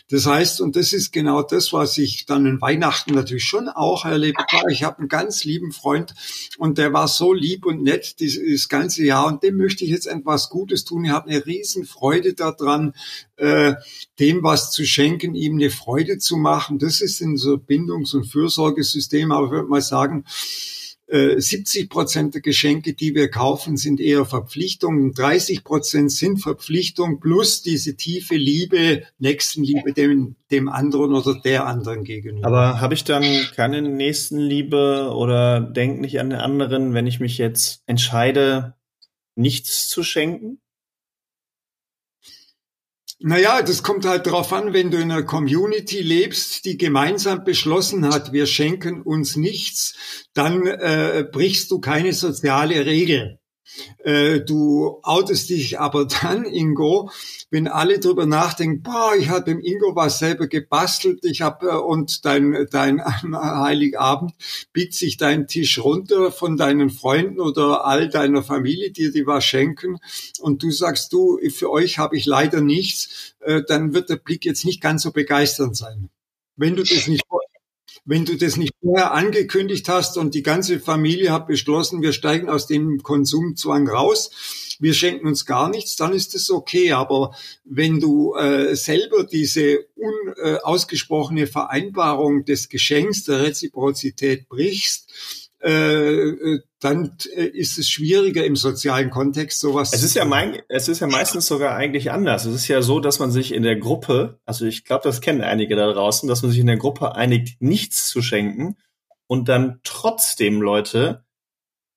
Das 0.09 0.27
heißt, 0.27 0.61
und 0.61 0.75
das 0.75 0.93
ist 0.93 1.11
genau 1.11 1.41
das, 1.41 1.73
was 1.73 1.97
ich 1.97 2.27
dann 2.27 2.45
in 2.45 2.61
Weihnachten 2.61 3.15
natürlich 3.15 3.45
schon 3.45 3.67
auch 3.67 4.05
erlebt 4.05 4.43
habe. 4.51 4.71
Ich 4.71 4.83
habe 4.83 4.99
einen 4.99 5.07
ganz 5.07 5.43
lieben 5.43 5.71
Freund 5.71 6.13
und 6.59 6.77
der 6.77 6.93
war 6.93 7.07
so 7.07 7.33
lieb 7.33 7.65
und 7.65 7.81
nett 7.81 8.19
dieses 8.19 8.69
ganze 8.69 9.03
Jahr 9.03 9.25
und 9.25 9.41
dem 9.41 9.57
möchte 9.57 9.85
ich 9.85 9.89
jetzt 9.89 10.07
etwas 10.07 10.49
Gutes 10.49 10.85
tun. 10.85 11.05
Ich 11.05 11.11
habe 11.11 11.29
eine 11.29 11.45
riesen 11.47 11.85
Freude 11.85 12.35
daran, 12.35 12.93
äh, 13.37 13.73
dem 14.19 14.43
was 14.43 14.71
zu 14.71 14.85
schenken, 14.85 15.35
ihm 15.35 15.55
eine 15.55 15.69
Freude 15.69 16.19
zu 16.19 16.37
machen. 16.37 16.79
Das 16.79 17.01
ist 17.01 17.19
in 17.21 17.37
so 17.37 17.57
Bindungs- 17.57 18.13
und 18.13 18.25
Fürsorgesystem, 18.25 19.14
aber 19.31 19.45
ich 19.45 19.51
würde 19.51 19.69
mal 19.69 19.81
sagen, 19.81 20.25
70 21.07 21.83
äh, 21.83 21.87
Prozent 21.87 22.33
der 22.33 22.41
Geschenke, 22.41 22.93
die 22.93 23.13
wir 23.13 23.29
kaufen, 23.29 23.77
sind 23.77 23.99
eher 23.99 24.25
Verpflichtungen. 24.25 25.13
30 25.13 25.63
Prozent 25.63 26.11
sind 26.11 26.41
Verpflichtung 26.41 27.19
plus 27.19 27.61
diese 27.61 27.95
tiefe 27.95 28.35
Liebe, 28.35 29.03
Nächstenliebe 29.19 29.93
dem, 29.93 30.35
dem 30.49 30.67
anderen 30.67 31.13
oder 31.13 31.39
der 31.39 31.67
anderen 31.67 32.03
gegenüber. 32.03 32.47
Aber 32.47 32.81
habe 32.81 32.95
ich 32.95 33.03
dann 33.03 33.23
keine 33.55 33.83
Nächstenliebe 33.83 35.11
oder 35.15 35.61
denk 35.61 36.01
nicht 36.01 36.19
an 36.19 36.31
den 36.31 36.39
anderen, 36.39 36.95
wenn 36.95 37.05
ich 37.05 37.19
mich 37.19 37.37
jetzt 37.37 37.83
entscheide, 37.85 38.73
nichts 39.35 39.87
zu 39.87 40.01
schenken? 40.01 40.59
Naja, 43.27 43.63
das 43.63 43.81
kommt 43.81 44.05
halt 44.05 44.27
darauf 44.27 44.53
an, 44.53 44.71
wenn 44.71 44.91
du 44.91 44.97
in 44.97 45.11
einer 45.11 45.23
Community 45.23 45.99
lebst, 45.99 46.63
die 46.63 46.77
gemeinsam 46.77 47.43
beschlossen 47.43 48.05
hat, 48.05 48.33
wir 48.33 48.45
schenken 48.45 49.01
uns 49.01 49.35
nichts, 49.35 50.27
dann 50.35 50.67
äh, 50.67 51.25
brichst 51.31 51.71
du 51.71 51.79
keine 51.79 52.13
soziale 52.13 52.85
Regel. 52.85 53.39
Äh, 54.03 54.41
du 54.41 54.99
outest 55.03 55.49
dich 55.49 55.79
aber 55.79 56.05
dann, 56.21 56.45
Ingo, 56.45 57.09
wenn 57.49 57.67
alle 57.67 57.99
drüber 57.99 58.25
nachdenken, 58.25 58.81
boah, 58.81 59.13
ich 59.17 59.29
habe 59.29 59.45
dem 59.45 59.59
Ingo 59.59 59.95
was 59.95 60.19
selber 60.19 60.47
gebastelt, 60.47 61.23
ich 61.23 61.41
habe 61.41 61.67
äh, 61.67 61.75
und 61.75 62.25
dein 62.25 62.67
dein 62.71 63.03
Heiligabend 63.33 64.33
biegt 64.73 64.93
sich 64.93 65.17
dein 65.17 65.47
Tisch 65.47 65.79
runter 65.79 66.31
von 66.31 66.57
deinen 66.57 66.89
Freunden 66.89 67.39
oder 67.39 67.85
all 67.85 68.09
deiner 68.09 68.43
Familie, 68.43 68.91
die 68.91 69.11
dir 69.11 69.25
was 69.25 69.45
schenken 69.45 69.97
und 70.39 70.63
du 70.63 70.71
sagst, 70.71 71.13
du, 71.13 71.39
für 71.49 71.71
euch 71.71 71.97
habe 71.97 72.17
ich 72.17 72.25
leider 72.25 72.61
nichts, 72.61 73.35
äh, 73.39 73.61
dann 73.67 73.93
wird 73.93 74.09
der 74.09 74.17
Blick 74.17 74.45
jetzt 74.45 74.65
nicht 74.65 74.81
ganz 74.81 75.03
so 75.03 75.11
begeisternd 75.11 75.75
sein. 75.75 76.09
Wenn 76.55 76.75
du 76.75 76.83
das 76.83 77.07
nicht 77.07 77.25
wenn 78.03 78.25
du 78.25 78.35
das 78.35 78.57
nicht 78.57 78.73
vorher 78.81 79.13
angekündigt 79.13 79.87
hast 79.87 80.17
und 80.17 80.35
die 80.35 80.43
ganze 80.43 80.79
Familie 80.79 81.31
hat 81.31 81.47
beschlossen, 81.47 82.01
wir 82.01 82.13
steigen 82.13 82.49
aus 82.49 82.67
dem 82.67 83.01
Konsumzwang 83.01 83.87
raus, 83.87 84.75
wir 84.79 84.93
schenken 84.93 85.27
uns 85.27 85.45
gar 85.45 85.69
nichts, 85.69 85.95
dann 85.95 86.13
ist 86.13 86.33
das 86.33 86.49
okay. 86.49 86.91
Aber 86.91 87.35
wenn 87.63 87.99
du 87.99 88.35
äh, 88.35 88.75
selber 88.75 89.23
diese 89.23 89.85
unausgesprochene 89.95 91.43
äh, 91.43 91.47
Vereinbarung 91.47 92.45
des 92.45 92.69
Geschenks 92.69 93.23
der 93.23 93.41
Reziprozität 93.41 94.49
brichst, 94.49 95.09
äh, 95.65 96.59
dann 96.79 97.17
äh, 97.35 97.45
ist 97.45 97.79
es 97.79 97.89
schwieriger 97.89 98.45
im 98.45 98.55
sozialen 98.55 99.09
Kontext 99.09 99.59
sowas. 99.59 99.93
Es 99.93 100.03
ist 100.03 100.15
ja 100.15 100.23
mein, 100.23 100.59
es 100.69 100.87
ist 100.87 100.99
ja 100.99 101.07
meistens 101.07 101.47
sogar 101.47 101.75
eigentlich 101.75 102.11
anders. 102.11 102.45
Es 102.45 102.53
ist 102.53 102.67
ja 102.67 102.83
so, 102.83 102.99
dass 102.99 103.17
man 103.17 103.31
sich 103.31 103.51
in 103.51 103.63
der 103.63 103.75
Gruppe, 103.75 104.39
also 104.45 104.65
ich 104.65 104.83
glaube, 104.83 105.03
das 105.03 105.21
kennen 105.21 105.41
einige 105.41 105.75
da 105.75 105.91
draußen, 105.91 106.29
dass 106.29 106.43
man 106.43 106.51
sich 106.51 106.59
in 106.59 106.67
der 106.67 106.77
Gruppe 106.77 107.15
einigt, 107.15 107.59
nichts 107.61 108.09
zu 108.09 108.21
schenken 108.21 108.77
und 109.25 109.49
dann 109.49 109.79
trotzdem 109.83 110.61
Leute 110.61 111.25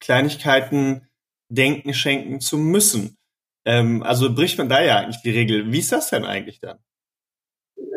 Kleinigkeiten 0.00 1.06
denken, 1.50 1.92
schenken 1.92 2.40
zu 2.40 2.56
müssen. 2.56 3.18
Ähm, 3.66 4.02
also 4.02 4.34
bricht 4.34 4.56
man 4.56 4.70
da 4.70 4.82
ja 4.82 4.96
eigentlich 4.96 5.20
die 5.22 5.30
Regel. 5.30 5.70
Wie 5.72 5.80
ist 5.80 5.92
das 5.92 6.08
denn 6.08 6.24
eigentlich 6.24 6.60
dann? 6.60 6.78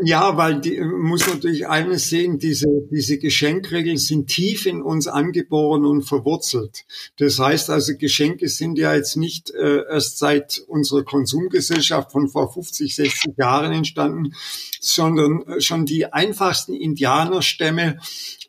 Ja, 0.04 0.36
weil 0.36 0.60
die 0.60 0.82
muss 0.82 1.28
natürlich 1.28 1.68
eines 1.68 2.10
sehen, 2.10 2.40
diese, 2.40 2.66
diese 2.90 3.20
Geschenkregeln 3.20 3.98
sind 3.98 4.28
tief 4.28 4.66
in 4.66 4.82
uns 4.82 5.08
angeboren 5.08 5.86
und 5.86 6.02
verwurzelt. 6.02 6.86
Das 7.18 7.38
heißt 7.38 7.70
also, 7.70 7.96
Geschenke 7.98 8.50
sind 8.50 8.80
ja 8.80 8.96
jetzt 8.96 9.16
nicht 9.16 9.52
äh, 9.52 9.84
erst 9.88 10.18
seit 10.18 10.64
unserer 10.68 11.04
Konsumgesellschaft 11.04 12.12
von 12.12 12.30
vor 12.30 12.52
50, 12.52 12.96
60 12.96 13.34
Jahren 13.38 13.74
entstanden, 13.74 14.34
sondern 14.80 15.44
äh, 15.44 15.62
schon 15.62 15.86
die 15.86 16.12
einfachsten 16.12 16.74
Indianerstämme 16.74 18.00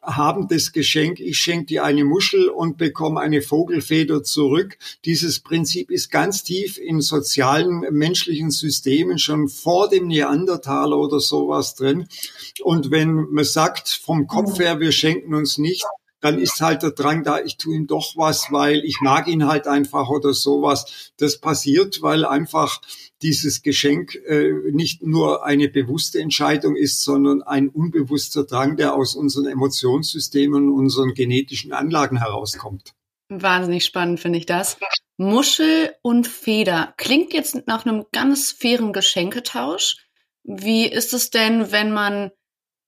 haben 0.03 0.49
das 0.49 0.73
Geschenk, 0.73 1.21
ich 1.21 1.38
schenke 1.38 1.67
dir 1.67 1.85
eine 1.85 2.05
Muschel 2.05 2.49
und 2.49 2.77
bekomme 2.77 3.21
eine 3.21 3.41
Vogelfeder 3.41 4.25
zurück. 4.25 4.77
Dieses 5.05 5.38
Prinzip 5.41 5.93
ist 5.93 6.11
ganz 6.11 6.43
tief 6.43 6.77
in 6.77 7.01
sozialen 7.01 7.87
menschlichen 7.91 8.51
Systemen 8.51 9.19
schon 9.19 9.49
vor 9.49 9.88
dem 9.88 10.09
Neandertaler 10.09 10.99
oder 10.99 11.21
sowas 11.43 11.75
drin. 11.75 12.07
Und 12.63 12.91
wenn 12.91 13.27
man 13.31 13.45
sagt, 13.45 13.89
vom 13.89 14.27
Kopf 14.27 14.59
her, 14.59 14.81
wir 14.81 14.93
schenken 14.93 15.35
uns 15.35 15.59
nicht, 15.59 15.85
dann 16.21 16.39
ist 16.39 16.61
halt 16.61 16.83
der 16.83 16.93
Drang 16.93 17.25
da, 17.25 17.41
ich 17.41 17.57
tue 17.57 17.75
ihm 17.75 17.89
doch 17.89 18.13
was, 18.17 18.53
weil 18.53 18.85
ich 18.85 19.01
mag 19.01 19.27
ihn 19.27 19.49
halt 19.49 19.67
einfach 19.67 20.09
oder 20.09 20.33
sowas. 20.33 21.13
Das 21.17 21.41
passiert, 21.41 22.01
weil 22.01 22.25
einfach 22.25 22.81
dieses 23.23 23.63
Geschenk 23.63 24.15
äh, 24.27 24.53
nicht 24.71 25.03
nur 25.03 25.45
eine 25.45 25.69
bewusste 25.69 26.21
Entscheidung 26.21 26.77
ist, 26.77 27.03
sondern 27.03 27.43
ein 27.43 27.69
unbewusster 27.69 28.45
Drang, 28.45 28.77
der 28.77 28.95
aus 28.95 29.17
unseren 29.17 29.47
Emotionssystemen 29.47 30.71
unseren 30.71 31.13
genetischen 31.15 31.73
Anlagen 31.73 32.19
herauskommt. 32.19 32.95
Wahnsinnig 33.29 33.85
spannend 33.85 34.21
finde 34.21 34.39
ich 34.39 34.47
das. 34.47 34.77
Muschel 35.17 35.95
und 36.03 36.29
Feder 36.29 36.95
klingt 36.97 37.33
jetzt 37.33 37.67
nach 37.67 37.85
einem 37.85 38.05
ganz 38.13 38.53
fairen 38.53 38.93
Geschenketausch. 38.93 39.97
Wie 40.45 40.87
ist 40.87 41.13
es 41.13 41.31
denn, 41.31 41.73
wenn 41.73 41.93
man 41.93 42.31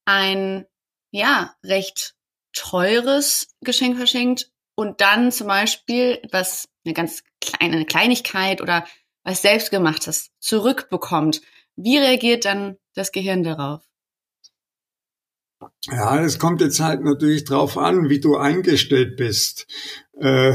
ein 0.04 0.66
ja 1.12 1.54
recht 1.64 2.14
teures 2.52 3.48
Geschenk 3.60 3.96
verschenkt 3.96 4.50
und 4.76 5.00
dann 5.00 5.32
zum 5.32 5.46
Beispiel 5.46 6.20
was 6.30 6.68
eine 6.84 6.94
ganz 6.94 7.22
kleine 7.40 7.76
eine 7.76 7.86
Kleinigkeit 7.86 8.60
oder 8.60 8.84
was 9.22 9.42
selbstgemachtes 9.42 10.30
zurückbekommt? 10.40 11.42
Wie 11.76 11.98
reagiert 11.98 12.44
dann 12.44 12.76
das 12.94 13.12
Gehirn 13.12 13.42
darauf? 13.42 13.84
Ja, 15.86 16.20
es 16.22 16.38
kommt 16.38 16.60
jetzt 16.60 16.80
halt 16.80 17.02
natürlich 17.02 17.44
drauf 17.44 17.78
an, 17.78 18.08
wie 18.08 18.20
du 18.20 18.36
eingestellt 18.36 19.16
bist. 19.16 19.66
Äh, 20.20 20.54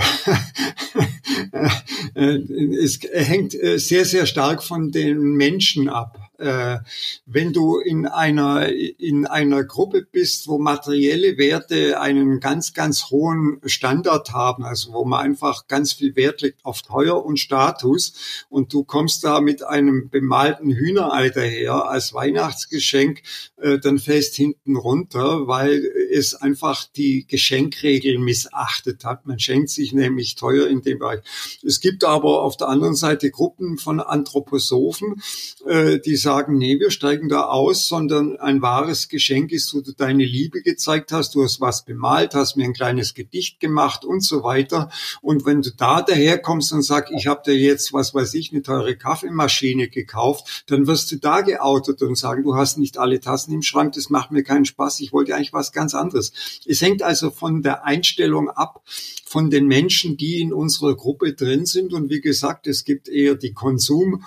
es 2.82 3.00
hängt 3.12 3.54
äh, 3.56 3.78
sehr, 3.78 4.06
sehr 4.06 4.26
stark 4.26 4.64
von 4.64 4.92
den 4.92 5.20
Menschen 5.20 5.90
ab 5.90 6.30
äh, 6.40 6.80
wenn 7.26 7.54
du 7.54 7.80
in 7.80 8.06
einer, 8.06 8.70
in 8.70 9.28
einer 9.28 9.64
Gruppe 9.64 10.08
bist, 10.10 10.48
wo 10.48 10.58
materielle 10.58 11.38
Werte 11.38 12.00
einen 12.00 12.40
ganz, 12.40 12.74
ganz 12.74 13.10
hohen 13.12 13.60
Standard 13.66 14.32
haben, 14.32 14.64
also 14.64 14.94
wo 14.94 15.06
man 15.06 15.26
einfach 15.26 15.68
ganz 15.68 15.94
viel 15.94 16.16
Wert 16.16 16.42
legt 16.42 16.64
auf 16.64 16.82
Teuer 16.82 17.24
und 17.26 17.40
Status 17.40 18.46
und 18.50 18.74
du 18.74 18.84
kommst 18.84 19.24
da 19.24 19.42
mit 19.42 19.64
einem 19.64 20.10
bemalten 20.10 20.72
Hühnerei 20.72 21.30
daher 21.30 21.90
als 21.90 22.14
Weihnachtsgeschenk, 22.14 23.22
dann 23.58 24.00
fällst 24.00 24.36
hinten 24.36 24.78
runter, 24.78 25.48
weil 25.48 25.84
es 26.12 26.34
einfach 26.36 26.86
die 26.96 27.28
Geschenkregeln 27.28 28.22
missachtet 28.24 29.04
hat. 29.04 29.26
Man 29.26 29.40
schenkt 29.50 29.70
sich 29.70 29.94
nämlich 29.94 30.36
teuer 30.36 30.68
in 30.68 30.82
dem 30.82 31.00
Bereich. 31.00 31.22
Es 31.64 31.80
gibt 31.80 32.04
aber 32.04 32.42
auf 32.44 32.58
der 32.58 32.70
anderen 32.70 32.96
Seite 32.96 33.30
Gruppen 33.30 33.78
von 33.78 34.00
Anthroposophen, 34.00 35.22
äh, 35.66 36.00
die 36.00 36.16
sagen, 36.16 36.30
sagen, 36.30 36.58
nee, 36.58 36.80
wir 36.80 36.92
steigen 36.92 37.28
da 37.28 37.46
aus, 37.46 37.88
sondern 37.88 38.38
ein 38.38 38.62
wahres 38.62 39.10
Geschenk 39.10 39.52
ist, 39.52 39.74
wo 39.74 39.82
du 39.82 39.94
deine 39.94 40.24
Liebe 40.24 40.62
gezeigt 40.62 41.12
hast, 41.12 41.36
du 41.36 41.44
hast 41.44 41.60
was 41.60 41.86
bemalt, 41.86 42.36
hast 42.36 42.56
mir 42.56 42.66
ein 42.66 42.74
kleines 42.74 43.14
Gedicht 43.14 43.60
gemacht 43.60 44.06
und 44.06 44.24
so 44.24 44.44
weiter. 44.44 44.90
Und 45.22 45.46
wenn 45.46 45.62
du 45.62 45.72
da 45.72 46.02
daherkommst 46.02 46.72
und 46.72 46.84
sagst, 46.84 47.12
ich 47.16 47.28
habe 47.28 47.42
dir 47.46 47.58
jetzt, 47.58 47.94
was 47.94 48.14
weiß 48.14 48.36
ich, 48.36 48.52
eine 48.52 48.62
teure 48.62 48.96
Kaffeemaschine 48.96 49.90
gekauft, 49.90 50.64
dann 50.68 50.88
wirst 50.88 51.12
du 51.12 51.18
da 51.18 51.42
geoutet 51.42 52.02
und 52.02 52.16
sagen, 52.16 52.44
du 52.44 52.56
hast 52.56 52.78
nicht 52.78 52.98
alle 52.98 53.20
Tassen 53.20 53.54
im 53.54 53.62
Schrank, 53.62 53.94
das 53.94 54.10
macht 54.10 54.32
mir 54.32 54.44
keinen 54.44 54.66
Spaß, 54.66 55.00
ich 55.00 55.12
wollte 55.12 55.36
eigentlich 55.36 55.54
was 55.54 55.72
ganz 55.72 55.94
anderes. 55.94 56.32
Es 56.66 56.82
hängt 56.82 57.02
also 57.04 57.32
von 57.32 57.64
der 57.64 57.86
Einstellung 57.86 58.50
ab, 58.50 58.82
von 59.26 59.39
den 59.48 59.68
Menschen, 59.68 60.18
die 60.18 60.42
in 60.42 60.54
unserer 60.54 60.96
Gruppe 60.96 61.34
drin 61.34 61.66
sind. 61.66 61.94
Und 61.94 62.10
wie 62.10 62.22
gesagt, 62.22 62.68
es 62.68 62.84
gibt 62.84 63.08
eher 63.08 63.36
die 63.36 63.54
Konsum- 63.54 64.24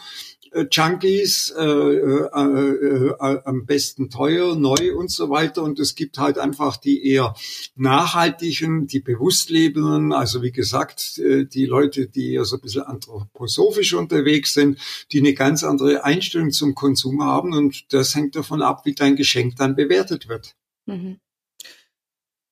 Junkies, 0.70 1.52
äh, 1.56 1.62
äh, 1.62 2.28
äh, 2.34 3.08
äh, 3.08 3.40
am 3.44 3.64
besten 3.64 4.10
teuer, 4.10 4.54
neu 4.54 4.94
und 4.94 5.10
so 5.10 5.30
weiter. 5.30 5.62
Und 5.62 5.78
es 5.78 5.94
gibt 5.94 6.18
halt 6.18 6.38
einfach 6.38 6.76
die 6.76 7.06
eher 7.06 7.34
nachhaltigen, 7.74 8.86
die 8.86 9.00
bewusst 9.00 9.48
lebenden, 9.50 10.12
also 10.12 10.42
wie 10.42 10.52
gesagt, 10.52 11.18
äh, 11.18 11.46
die 11.46 11.64
Leute, 11.64 12.06
die 12.06 12.34
eher 12.34 12.44
so 12.44 12.56
ein 12.56 12.60
bisschen 12.60 12.82
anthroposophisch 12.82 13.94
unterwegs 13.94 14.52
sind, 14.52 14.78
die 15.12 15.20
eine 15.20 15.34
ganz 15.34 15.64
andere 15.64 16.04
Einstellung 16.04 16.50
zum 16.50 16.74
Konsum 16.74 17.22
haben. 17.22 17.54
Und 17.54 17.92
das 17.92 18.14
hängt 18.14 18.36
davon 18.36 18.60
ab, 18.60 18.82
wie 18.84 18.94
dein 18.94 19.16
Geschenk 19.16 19.56
dann 19.56 19.74
bewertet 19.74 20.28
wird. 20.28 20.54
Mhm. 20.86 21.18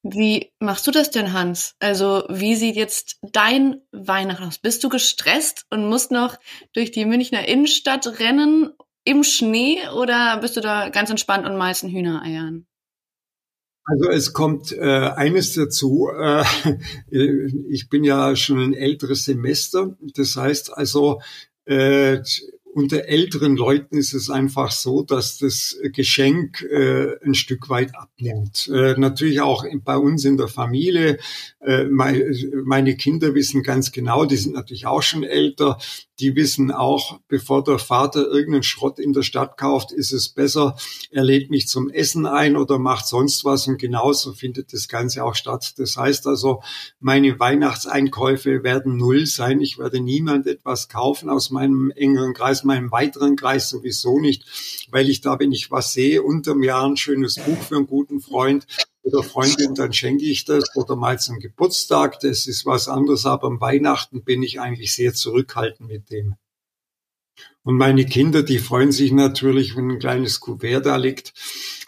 Wie 0.02 0.50
machst 0.60 0.86
du 0.86 0.90
das 0.90 1.10
denn, 1.10 1.34
Hans? 1.34 1.74
Also, 1.78 2.24
wie 2.30 2.56
sieht 2.56 2.76
jetzt 2.76 3.18
dein 3.32 3.82
Weihnachten 3.92 4.44
aus? 4.44 4.58
Bist 4.58 4.82
du 4.82 4.88
gestresst 4.88 5.66
und 5.70 5.88
musst 5.88 6.10
noch 6.10 6.38
durch 6.72 6.90
die 6.90 7.04
Münchner 7.04 7.46
Innenstadt 7.46 8.18
rennen 8.18 8.72
im 9.04 9.24
Schnee 9.24 9.78
oder 9.94 10.38
bist 10.38 10.56
du 10.56 10.60
da 10.60 10.88
ganz 10.88 11.10
entspannt 11.10 11.46
und 11.46 11.56
malst 11.56 11.84
ein 11.84 11.90
Hühnereiern? 11.90 12.66
Also 13.84 14.08
es 14.10 14.32
kommt 14.32 14.72
äh, 14.72 14.80
eines 14.80 15.54
dazu. 15.54 16.08
Äh, 16.08 16.44
ich 17.68 17.88
bin 17.90 18.04
ja 18.04 18.36
schon 18.36 18.58
ein 18.60 18.74
älteres 18.74 19.24
Semester. 19.24 19.96
Das 20.14 20.36
heißt 20.36 20.72
also, 20.72 21.20
äh, 21.66 22.20
unter 22.80 23.04
älteren 23.04 23.56
Leuten 23.56 23.98
ist 23.98 24.14
es 24.14 24.30
einfach 24.30 24.70
so, 24.70 25.02
dass 25.02 25.38
das 25.38 25.76
Geschenk 25.92 26.62
äh, 26.62 27.16
ein 27.22 27.34
Stück 27.34 27.68
weit 27.68 27.94
abnimmt. 27.94 28.70
Äh, 28.72 28.94
natürlich 28.98 29.40
auch 29.42 29.64
bei 29.84 29.96
uns 29.96 30.24
in 30.24 30.38
der 30.38 30.48
Familie. 30.48 31.18
Äh, 31.60 31.84
meine 31.84 32.96
Kinder 32.96 33.34
wissen 33.34 33.62
ganz 33.62 33.92
genau, 33.92 34.24
die 34.24 34.36
sind 34.36 34.54
natürlich 34.54 34.86
auch 34.86 35.02
schon 35.02 35.24
älter 35.24 35.78
die 36.20 36.36
wissen 36.36 36.70
auch, 36.70 37.18
bevor 37.28 37.64
der 37.64 37.78
Vater 37.78 38.26
irgendeinen 38.26 38.62
Schrott 38.62 38.98
in 38.98 39.12
der 39.12 39.22
Stadt 39.22 39.56
kauft, 39.56 39.90
ist 39.90 40.12
es 40.12 40.28
besser, 40.28 40.76
er 41.10 41.24
lädt 41.24 41.50
mich 41.50 41.66
zum 41.66 41.88
Essen 41.90 42.26
ein 42.26 42.56
oder 42.56 42.78
macht 42.78 43.06
sonst 43.06 43.44
was 43.44 43.66
und 43.66 43.78
genauso 43.78 44.32
findet 44.32 44.72
das 44.72 44.88
Ganze 44.88 45.24
auch 45.24 45.34
statt. 45.34 45.74
Das 45.78 45.96
heißt 45.96 46.26
also, 46.26 46.62
meine 47.00 47.40
Weihnachtseinkäufe 47.40 48.62
werden 48.62 48.96
null 48.96 49.26
sein. 49.26 49.60
Ich 49.60 49.78
werde 49.78 50.00
niemand 50.00 50.46
etwas 50.46 50.88
kaufen 50.88 51.30
aus 51.30 51.50
meinem 51.50 51.90
engeren 51.90 52.34
Kreis, 52.34 52.64
meinem 52.70 52.90
weiteren 52.90 53.36
Kreis 53.36 53.68
sowieso 53.68 54.20
nicht, 54.20 54.44
weil 54.90 55.10
ich 55.10 55.20
da, 55.20 55.38
wenn 55.38 55.52
ich 55.52 55.70
was 55.70 55.92
sehe, 55.92 56.22
unterm 56.22 56.62
Jahr 56.62 56.86
ein 56.86 56.96
schönes 56.96 57.34
Buch 57.34 57.60
für 57.62 57.76
einen 57.76 57.86
guten 57.86 58.20
Freund 58.20 58.66
oder 59.02 59.22
Freundin, 59.22 59.74
dann 59.74 59.92
schenke 59.92 60.24
ich 60.24 60.44
das 60.44 60.76
oder 60.76 60.96
mal 60.96 61.18
zum 61.18 61.40
Geburtstag, 61.40 62.20
das 62.20 62.46
ist 62.46 62.66
was 62.66 62.88
anderes, 62.88 63.26
aber 63.26 63.48
am 63.48 63.60
Weihnachten 63.60 64.22
bin 64.22 64.42
ich 64.42 64.60
eigentlich 64.60 64.94
sehr 64.94 65.14
zurückhaltend 65.14 65.88
mit 65.88 66.10
dem. 66.10 66.36
Und 67.62 67.76
meine 67.76 68.06
Kinder, 68.06 68.42
die 68.42 68.58
freuen 68.58 68.92
sich 68.92 69.12
natürlich, 69.12 69.76
wenn 69.76 69.90
ein 69.90 69.98
kleines 69.98 70.40
Kuvert 70.40 70.86
da 70.86 70.96
liegt 70.96 71.34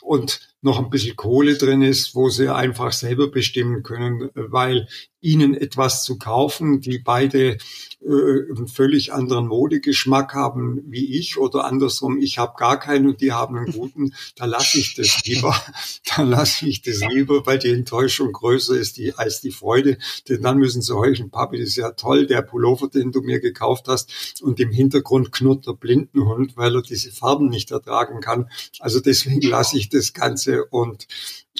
und 0.01 0.52
noch 0.63 0.79
ein 0.79 0.91
bisschen 0.91 1.17
Kohle 1.17 1.57
drin 1.57 1.83
ist, 1.83 2.15
wo 2.15 2.29
sie 2.29 2.53
einfach 2.53 2.93
selber 2.93 3.29
bestimmen 3.29 3.83
können, 3.83 4.31
weil 4.35 4.87
ihnen 5.23 5.55
etwas 5.55 6.05
zu 6.05 6.19
kaufen, 6.19 6.81
die 6.81 6.99
beide 6.99 7.57
äh, 8.01 8.51
einen 8.51 8.67
völlig 8.67 9.13
anderen 9.13 9.47
Modegeschmack 9.47 10.35
haben 10.35 10.83
wie 10.87 11.17
ich 11.17 11.39
oder 11.39 11.65
andersrum, 11.65 12.19
ich 12.19 12.39
habe 12.39 12.55
gar 12.57 12.79
keinen 12.79 13.07
und 13.07 13.21
die 13.21 13.33
haben 13.33 13.57
einen 13.57 13.73
guten, 13.73 14.13
da 14.37 14.47
lasse 14.47 14.79
ich 14.79 14.95
das 14.95 15.25
lieber, 15.25 15.55
da 16.17 16.23
lasse 16.23 16.67
ich 16.67 16.83
das 16.83 17.01
lieber, 17.09 17.47
weil 17.47 17.61
die 17.61 17.71
Enttäuschung 17.71 18.33
größer 18.33 18.75
ist 18.75 18.97
die, 18.97 19.15
als 19.15 19.41
die 19.41 19.53
Freude, 19.53 19.97
denn 20.29 20.43
dann 20.43 20.59
müssen 20.59 20.83
sie 20.83 20.95
heucheln, 20.95 21.31
Papi, 21.31 21.59
das 21.59 21.69
ist 21.69 21.77
ja 21.77 21.93
toll, 21.93 22.27
der 22.27 22.43
Pullover, 22.43 22.89
den 22.89 23.13
du 23.13 23.21
mir 23.21 23.39
gekauft 23.39 23.87
hast 23.87 24.43
und 24.43 24.59
im 24.59 24.73
Hintergrund 24.73 25.31
knurrt 25.31 25.69
der 25.69 25.75
Blindenhund, 25.75 26.57
weil 26.57 26.75
er 26.75 26.83
diese 26.83 27.13
Farben 27.13 27.49
nicht 27.49 27.71
ertragen 27.71 28.21
kann. 28.21 28.51
Also 28.81 28.99
deswegen 28.99 29.49
lasse 29.49 29.79
ich 29.79 29.89
das 29.89 30.13
Ganze 30.13 30.52
und 30.61 31.07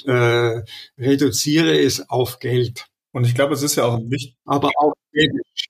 äh, 0.05 0.63
reduziere 0.99 1.79
es 1.79 2.09
auf 2.09 2.39
Geld. 2.39 2.87
Und 3.13 3.25
ich 3.27 3.35
glaube, 3.35 3.55
es 3.55 3.63
ist 3.63 3.77
ja 3.77 3.85
auch 3.85 3.99
wichtig. 3.99 4.37
Aber 4.45 4.71
auch 4.79 4.95
schwäbisch. 5.11 5.67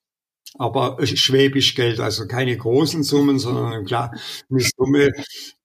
Aber 0.58 0.98
schwäbisch 1.06 1.74
Geld, 1.74 1.98
also 1.98 2.26
keine 2.26 2.56
großen 2.56 3.02
Summen, 3.02 3.38
sondern 3.38 3.84
klar, 3.84 4.14
eine 4.50 4.60
Summe, 4.60 5.12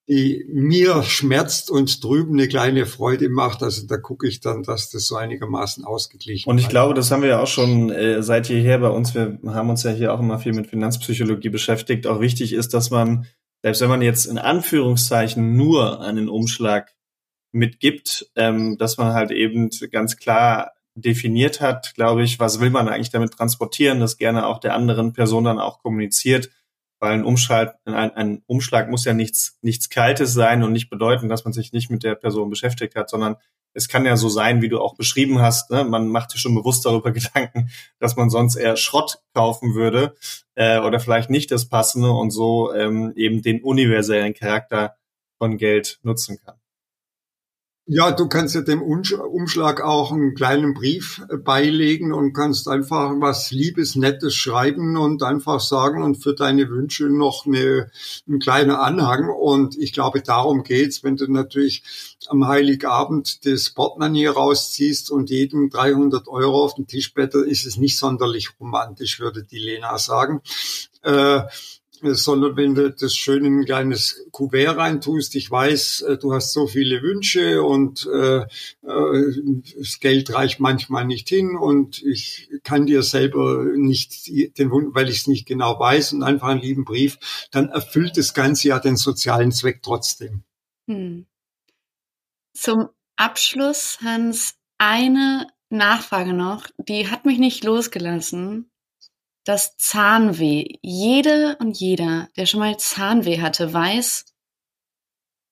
die 0.08 0.46
mir 0.48 1.04
schmerzt 1.04 1.70
und 1.70 2.02
drüben 2.02 2.34
eine 2.34 2.48
kleine 2.48 2.86
Freude 2.86 3.30
macht. 3.30 3.62
Also 3.62 3.86
da 3.88 3.98
gucke 3.98 4.28
ich 4.28 4.40
dann, 4.40 4.64
dass 4.64 4.90
das 4.90 5.08
so 5.08 5.18
einigermaßen 5.18 5.84
ausgeglichen 5.84 6.50
Und 6.50 6.60
ich 6.60 6.70
glaube, 6.70 6.94
das 6.94 7.12
haben 7.12 7.22
wir 7.22 7.30
ja 7.30 7.42
auch 7.42 7.48
schon 7.48 7.92
äh, 7.92 8.24
seit 8.24 8.48
jeher 8.48 8.80
bei 8.80 8.90
uns. 8.90 9.14
Wir 9.14 9.38
haben 9.48 9.70
uns 9.70 9.84
ja 9.84 9.92
hier 9.92 10.14
auch 10.14 10.22
immer 10.22 10.40
viel 10.40 10.54
mit 10.54 10.68
Finanzpsychologie 10.68 11.50
beschäftigt. 11.50 12.08
Auch 12.08 12.22
wichtig 12.22 12.54
ist, 12.54 12.74
dass 12.74 12.90
man, 12.90 13.28
selbst 13.62 13.82
wenn 13.82 13.90
man 13.90 14.02
jetzt 14.02 14.26
in 14.26 14.38
Anführungszeichen 14.38 15.58
nur 15.58 16.02
einen 16.02 16.30
Umschlag 16.30 16.94
mitgibt, 17.52 18.32
ähm, 18.36 18.78
dass 18.78 18.98
man 18.98 19.14
halt 19.14 19.32
eben 19.32 19.70
ganz 19.92 20.18
klar 20.18 20.74
definiert 20.96 21.62
hat, 21.62 21.94
glaube 21.96 22.24
ich, 22.24 22.40
was 22.40 22.60
will 22.60 22.72
man 22.72 22.90
eigentlich 22.90 23.12
damit 23.12 23.34
transportieren, 23.34 24.00
das 24.00 24.18
gerne 24.18 24.48
auch 24.48 24.60
der 24.60 24.74
anderen 24.74 25.14
Person 25.14 25.44
dann 25.44 25.60
auch 25.60 25.80
kommuniziert 25.80 26.50
weil 27.00 27.14
ein 27.14 27.26
Umschlag, 27.26 27.78
ein, 27.86 27.94
ein 27.94 28.44
Umschlag 28.48 28.90
muss 28.90 29.06
ja 29.06 29.14
nichts, 29.14 29.58
nichts 29.62 29.90
Kaltes 29.90 30.34
sein 30.34 30.64
und 30.64 30.72
nicht 30.72 30.90
bedeuten, 30.90 31.30
dass 31.30 31.44
man 31.44 31.54
sich 31.54 31.72
nicht 31.72 31.90
mit 31.90 32.04
der 32.04 32.16
Person 32.16 32.50
beschäftigt 32.50 32.96
hat, 32.96 33.10
sondern 33.10 33.36
es 33.74 33.88
kann 33.88 34.06
ja 34.06 34.18
so 34.18 34.30
sein, 34.30 34.62
wie 34.62 34.70
du 34.70 34.80
auch 34.80 34.96
beschrieben 34.96 35.40
hast, 35.40 35.70
ne? 35.70 35.84
man 35.84 36.08
macht 36.08 36.32
sich 36.32 36.42
schon 36.42 36.56
bewusst 36.56 36.86
darüber 36.86 37.12
Gedanken, 37.14 37.70
dass 38.00 38.16
man 38.16 38.30
sonst 38.30 38.56
eher 38.56 38.76
Schrott 38.78 39.20
kaufen 39.34 39.76
würde 39.76 40.16
äh, 40.56 40.80
oder 40.80 41.00
vielleicht 41.00 41.30
nicht 41.30 41.52
das 41.52 41.70
Passende 41.70 42.12
und 42.12 42.32
so 42.32 42.74
ähm, 42.74 43.14
eben 43.16 43.42
den 43.42 43.62
universellen 43.62 44.34
Charakter 44.34 44.96
von 45.38 45.58
Geld 45.58 46.00
nutzen 46.02 46.40
kann. 46.44 46.56
Ja, 47.90 48.12
du 48.12 48.28
kannst 48.28 48.54
ja 48.54 48.60
dem 48.60 48.82
Umschlag 48.82 49.80
auch 49.80 50.12
einen 50.12 50.34
kleinen 50.36 50.74
Brief 50.74 51.22
äh, 51.30 51.38
beilegen 51.38 52.12
und 52.12 52.34
kannst 52.34 52.68
einfach 52.68 53.14
was 53.22 53.52
Liebes, 53.52 53.96
Nettes 53.96 54.36
schreiben 54.36 54.98
und 54.98 55.24
einfach 55.24 55.62
sagen 55.62 56.04
und 56.04 56.16
für 56.16 56.36
deine 56.36 56.70
Wünsche 56.70 57.06
noch 57.06 57.46
eine, 57.46 57.90
einen 58.28 58.40
kleinen 58.40 58.72
Anhang. 58.72 59.30
Und 59.30 59.78
ich 59.78 59.94
glaube, 59.94 60.22
darum 60.22 60.64
geht's, 60.64 61.02
wenn 61.06 61.16
du 61.16 61.32
natürlich 61.32 61.82
am 62.28 62.46
Heiligabend 62.46 63.46
das 63.46 63.70
Portemonnaie 63.70 64.28
rausziehst 64.28 65.10
und 65.10 65.30
jedem 65.30 65.70
300 65.70 66.28
Euro 66.28 66.66
auf 66.66 66.76
den 66.76 66.88
Tisch 66.88 67.14
bettet, 67.14 67.48
ist 67.48 67.66
es 67.66 67.78
nicht 67.78 67.98
sonderlich 67.98 68.50
romantisch, 68.60 69.22
würde 69.22 69.46
die 69.46 69.60
Lena 69.60 69.98
sagen. 69.98 70.42
Äh, 71.04 71.44
sondern 72.02 72.56
wenn 72.58 72.76
du 72.76 72.92
das 72.92 73.16
schön 73.16 73.46
in 73.46 73.60
ein 73.60 73.66
kleines 73.66 74.26
Kuvert 74.32 74.78
reintust, 74.78 75.36
ich 75.36 75.50
weiß, 75.50 76.02
äh, 76.02 76.18
du 76.18 76.34
hast 76.34 76.54
so 76.54 76.68
viele 76.68 77.02
Wünsche 77.02 77.64
und 77.64 78.08
äh, 78.08 78.42
äh, 78.42 78.48
das 79.78 80.00
Geld 80.00 80.34
reicht 80.34 80.60
manchmal 80.60 81.06
nicht 81.06 81.30
hin 81.30 81.56
und 81.58 82.02
ich 82.04 82.50
kann 82.64 82.86
dir 82.86 83.04
selber 83.04 83.66
nicht 83.76 84.28
den 84.58 84.72
Wunsch, 84.72 84.90
weil 84.94 85.10
ich 85.10 85.18
es 85.18 85.28
nicht 85.28 85.46
genau 85.46 85.80
weiß 85.80 86.14
und 86.14 86.24
einfach 86.24 86.48
einen 86.50 86.62
lieben 86.62 86.86
Brief, 86.86 87.18
dann 87.52 87.70
erfüllt 87.70 88.18
das 88.18 88.34
Ganze 88.34 88.70
ja 88.70 88.80
den 88.80 88.98
sozialen 88.98 89.52
Zweck 89.52 89.82
trotzdem. 89.84 90.44
Hm. 90.88 91.26
Zum 92.54 92.90
Abschluss, 93.16 94.00
Hans, 94.04 94.56
eine 94.78 95.48
Nachfrage 95.70 96.34
noch, 96.34 96.68
die 96.78 97.10
hat 97.10 97.26
mich 97.26 97.40
nicht 97.40 97.64
losgelassen 97.64 98.70
das 99.48 99.78
Zahnweh. 99.78 100.78
Jede 100.82 101.56
und 101.60 101.80
jeder, 101.80 102.28
der 102.36 102.46
schon 102.46 102.60
mal 102.60 102.78
Zahnweh 102.78 103.40
hatte, 103.40 103.74
weiß, 103.74 104.26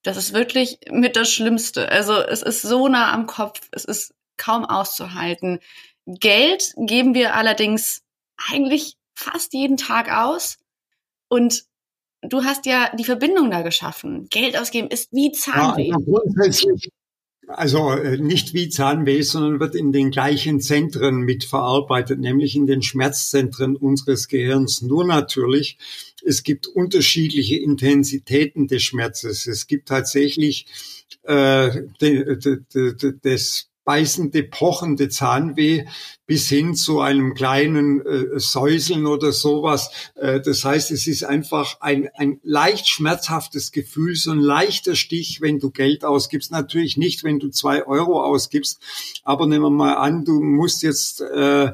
das 0.04 0.18
ist 0.18 0.34
wirklich 0.34 0.80
mit 0.92 1.16
das 1.16 1.32
Schlimmste. 1.32 1.90
Also 1.90 2.14
es 2.14 2.42
ist 2.42 2.62
so 2.62 2.88
nah 2.90 3.14
am 3.14 3.26
Kopf, 3.26 3.68
es 3.72 3.86
ist 3.86 4.14
kaum 4.38 4.66
auszuhalten. 4.66 5.60
Geld 6.06 6.74
geben 6.78 7.14
wir 7.14 7.36
allerdings 7.36 8.04
eigentlich 8.52 8.98
fast 9.16 9.54
jeden 9.54 9.78
Tag 9.78 10.12
aus. 10.12 10.58
Und 11.30 11.64
du 12.22 12.44
hast 12.44 12.66
ja 12.66 12.94
die 12.96 13.06
Verbindung 13.06 13.50
da 13.50 13.62
geschaffen. 13.62 14.28
Geld 14.30 14.58
ausgeben 14.58 14.90
ist 14.90 15.12
wie 15.14 15.32
Zahnweh. 15.32 15.88
Ja, 15.88 15.98
grundsätzlich 15.98 16.92
also 17.48 17.92
äh, 17.92 18.18
nicht 18.18 18.54
wie 18.54 18.70
Zahnweh, 18.70 19.22
sondern 19.22 19.60
wird 19.60 19.76
in 19.76 19.92
den 19.92 20.12
gleichen 20.12 20.60
Zentren 20.62 21.22
mitverarbeitet, 21.22 22.20
nämlich 22.20 22.56
in 22.56 22.66
den 22.66 22.82
Schmerzzentren 22.82 23.76
unseres 23.76 24.28
Gehirns. 24.28 24.82
Nur 24.82 25.06
natürlich, 25.06 25.78
es 26.24 26.44
gibt 26.44 26.68
unterschiedliche 26.68 27.58
Intensitäten 27.58 28.68
des 28.68 28.84
Schmerzes. 28.84 29.48
Es 29.48 29.68
gibt 29.68 29.88
tatsächlich 29.88 30.66
äh, 31.24 31.84
de, 32.02 32.38
de, 32.38 32.60
de, 32.74 33.20
des 33.24 33.70
beißende, 33.86 34.44
pochende 34.44 35.10
Zahnweh 35.10 35.86
bis 36.26 36.50
hin 36.50 36.76
zu 36.76 37.00
einem 37.02 37.36
kleinen 37.36 38.06
äh, 38.06 38.40
Säuseln 38.40 39.06
oder 39.06 39.32
sowas. 39.32 39.92
Äh, 40.16 40.42
das 40.42 40.66
heißt, 40.66 40.92
es 40.92 41.08
ist 41.08 41.24
einfach 41.24 41.80
ein, 41.82 42.10
ein 42.16 42.40
leicht 42.44 42.88
schmerzhaftes 42.88 43.72
Gefühl, 43.72 44.16
so 44.16 44.32
ein 44.32 44.40
leichter 44.40 44.96
Stich, 44.96 45.40
wenn 45.42 45.60
du 45.60 45.70
Geld 45.70 46.04
ausgibst. 46.04 46.52
Natürlich 46.52 46.98
nicht, 46.98 47.24
wenn 47.24 47.40
du 47.40 47.50
zwei 47.50 47.86
Euro 47.86 48.24
ausgibst, 48.24 48.82
aber 49.24 49.46
nehmen 49.46 49.64
wir 49.64 49.70
mal 49.70 49.96
an, 49.96 50.26
du 50.26 50.42
musst 50.42 50.82
jetzt 50.82 51.22
äh, 51.22 51.72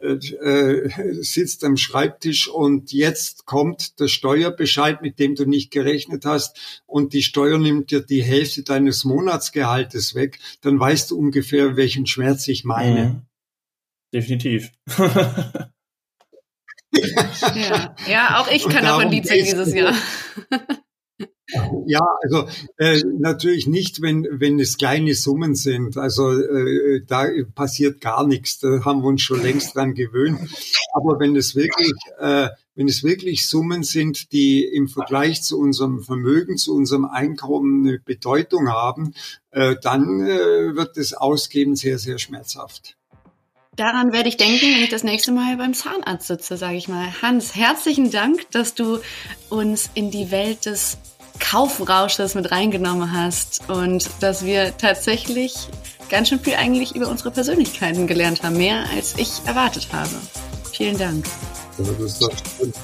äh, 0.00 0.88
sitzt 1.22 1.64
am 1.64 1.76
Schreibtisch 1.76 2.48
und 2.48 2.92
jetzt 2.92 3.46
kommt 3.46 4.00
der 4.00 4.08
Steuerbescheid, 4.08 5.02
mit 5.02 5.18
dem 5.18 5.34
du 5.34 5.44
nicht 5.44 5.70
gerechnet 5.70 6.24
hast 6.24 6.82
und 6.86 7.12
die 7.12 7.22
Steuer 7.22 7.58
nimmt 7.58 7.90
dir 7.90 8.00
die 8.00 8.22
Hälfte 8.22 8.62
deines 8.62 9.04
Monatsgehaltes 9.04 10.14
weg, 10.14 10.38
dann 10.62 10.78
weißt 10.80 11.10
du 11.10 11.18
ungefähr, 11.18 11.76
welchen 11.76 12.06
Schmerz 12.06 12.48
ich 12.48 12.64
meine. 12.64 13.04
Mhm. 13.04 13.22
Definitiv. 14.12 14.72
ja. 16.92 17.94
ja, 18.08 18.40
auch 18.40 18.50
ich 18.50 18.68
kann 18.68 18.84
davon 18.84 19.10
Lied 19.10 19.26
singen 19.26 19.44
dieses 19.44 19.74
Jahr. 19.74 19.94
Ja, 21.86 22.06
also 22.22 22.46
äh, 22.76 23.02
natürlich 23.18 23.66
nicht, 23.66 24.02
wenn 24.02 24.26
wenn 24.30 24.60
es 24.60 24.76
kleine 24.76 25.14
Summen 25.14 25.54
sind. 25.54 25.96
Also 25.96 26.30
äh, 26.30 27.02
da 27.06 27.26
passiert 27.54 28.02
gar 28.02 28.26
nichts. 28.26 28.58
Da 28.58 28.84
haben 28.84 29.00
wir 29.00 29.08
uns 29.08 29.22
schon 29.22 29.42
längst 29.42 29.74
dran 29.74 29.94
gewöhnt. 29.94 30.38
Aber 30.92 31.18
wenn 31.18 31.36
es 31.36 31.56
wirklich 31.56 31.92
äh, 32.18 32.48
wenn 32.74 32.86
es 32.86 33.02
wirklich 33.02 33.48
Summen 33.48 33.82
sind, 33.82 34.30
die 34.32 34.62
im 34.62 34.88
Vergleich 34.88 35.42
zu 35.42 35.58
unserem 35.58 36.00
Vermögen, 36.00 36.58
zu 36.58 36.74
unserem 36.74 37.06
Einkommen 37.06 37.86
eine 37.86 37.98
Bedeutung 37.98 38.68
haben, 38.68 39.14
äh, 39.50 39.74
dann 39.82 40.20
äh, 40.20 40.76
wird 40.76 40.98
das 40.98 41.14
Ausgeben 41.14 41.76
sehr 41.76 41.98
sehr 41.98 42.18
schmerzhaft. 42.18 42.98
Daran 43.74 44.12
werde 44.12 44.28
ich 44.28 44.36
denken, 44.36 44.66
wenn 44.74 44.82
ich 44.82 44.90
das 44.90 45.04
nächste 45.04 45.32
Mal 45.32 45.56
beim 45.56 45.72
Zahnarzt 45.72 46.26
sitze, 46.26 46.56
sage 46.56 46.76
ich 46.76 46.88
mal. 46.88 47.06
Hans, 47.22 47.54
herzlichen 47.54 48.10
Dank, 48.10 48.50
dass 48.50 48.74
du 48.74 48.98
uns 49.48 49.88
in 49.94 50.10
die 50.10 50.30
Welt 50.32 50.66
des 50.66 50.98
Kaufrausches 51.38 52.34
mit 52.34 52.50
reingenommen 52.50 53.12
hast 53.12 53.68
und 53.68 54.08
dass 54.20 54.44
wir 54.44 54.76
tatsächlich 54.76 55.68
ganz 56.08 56.28
schön 56.28 56.40
viel 56.40 56.54
eigentlich 56.54 56.94
über 56.94 57.08
unsere 57.08 57.30
Persönlichkeiten 57.30 58.06
gelernt 58.06 58.42
haben, 58.42 58.56
mehr 58.56 58.84
als 58.94 59.14
ich 59.16 59.30
erwartet 59.46 59.88
habe. 59.92 60.10
Vielen 60.72 60.98
Dank. 60.98 61.24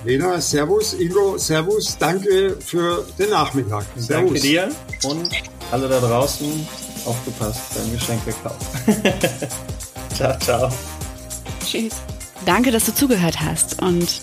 Lena, 0.05 0.41
Servus, 0.41 0.95
Ingo, 0.95 1.37
Servus, 1.37 1.97
danke 1.99 2.57
für 2.61 3.05
den 3.19 3.31
Nachmittag. 3.31 3.85
Servus. 3.97 4.09
Danke 4.09 4.41
dir 4.41 4.71
und 5.05 5.31
alle 5.73 5.89
da 5.89 6.01
draußen 6.01 6.67
aufgepasst 7.05 7.61
beim 7.75 7.93
Geschenkekauf. 7.93 8.57
ciao, 10.15 10.39
ciao. 10.39 10.73
Tschüss. 11.65 11.95
Danke, 12.45 12.71
dass 12.71 12.85
du 12.85 12.95
zugehört 12.95 13.41
hast 13.41 13.81
und 13.83 14.23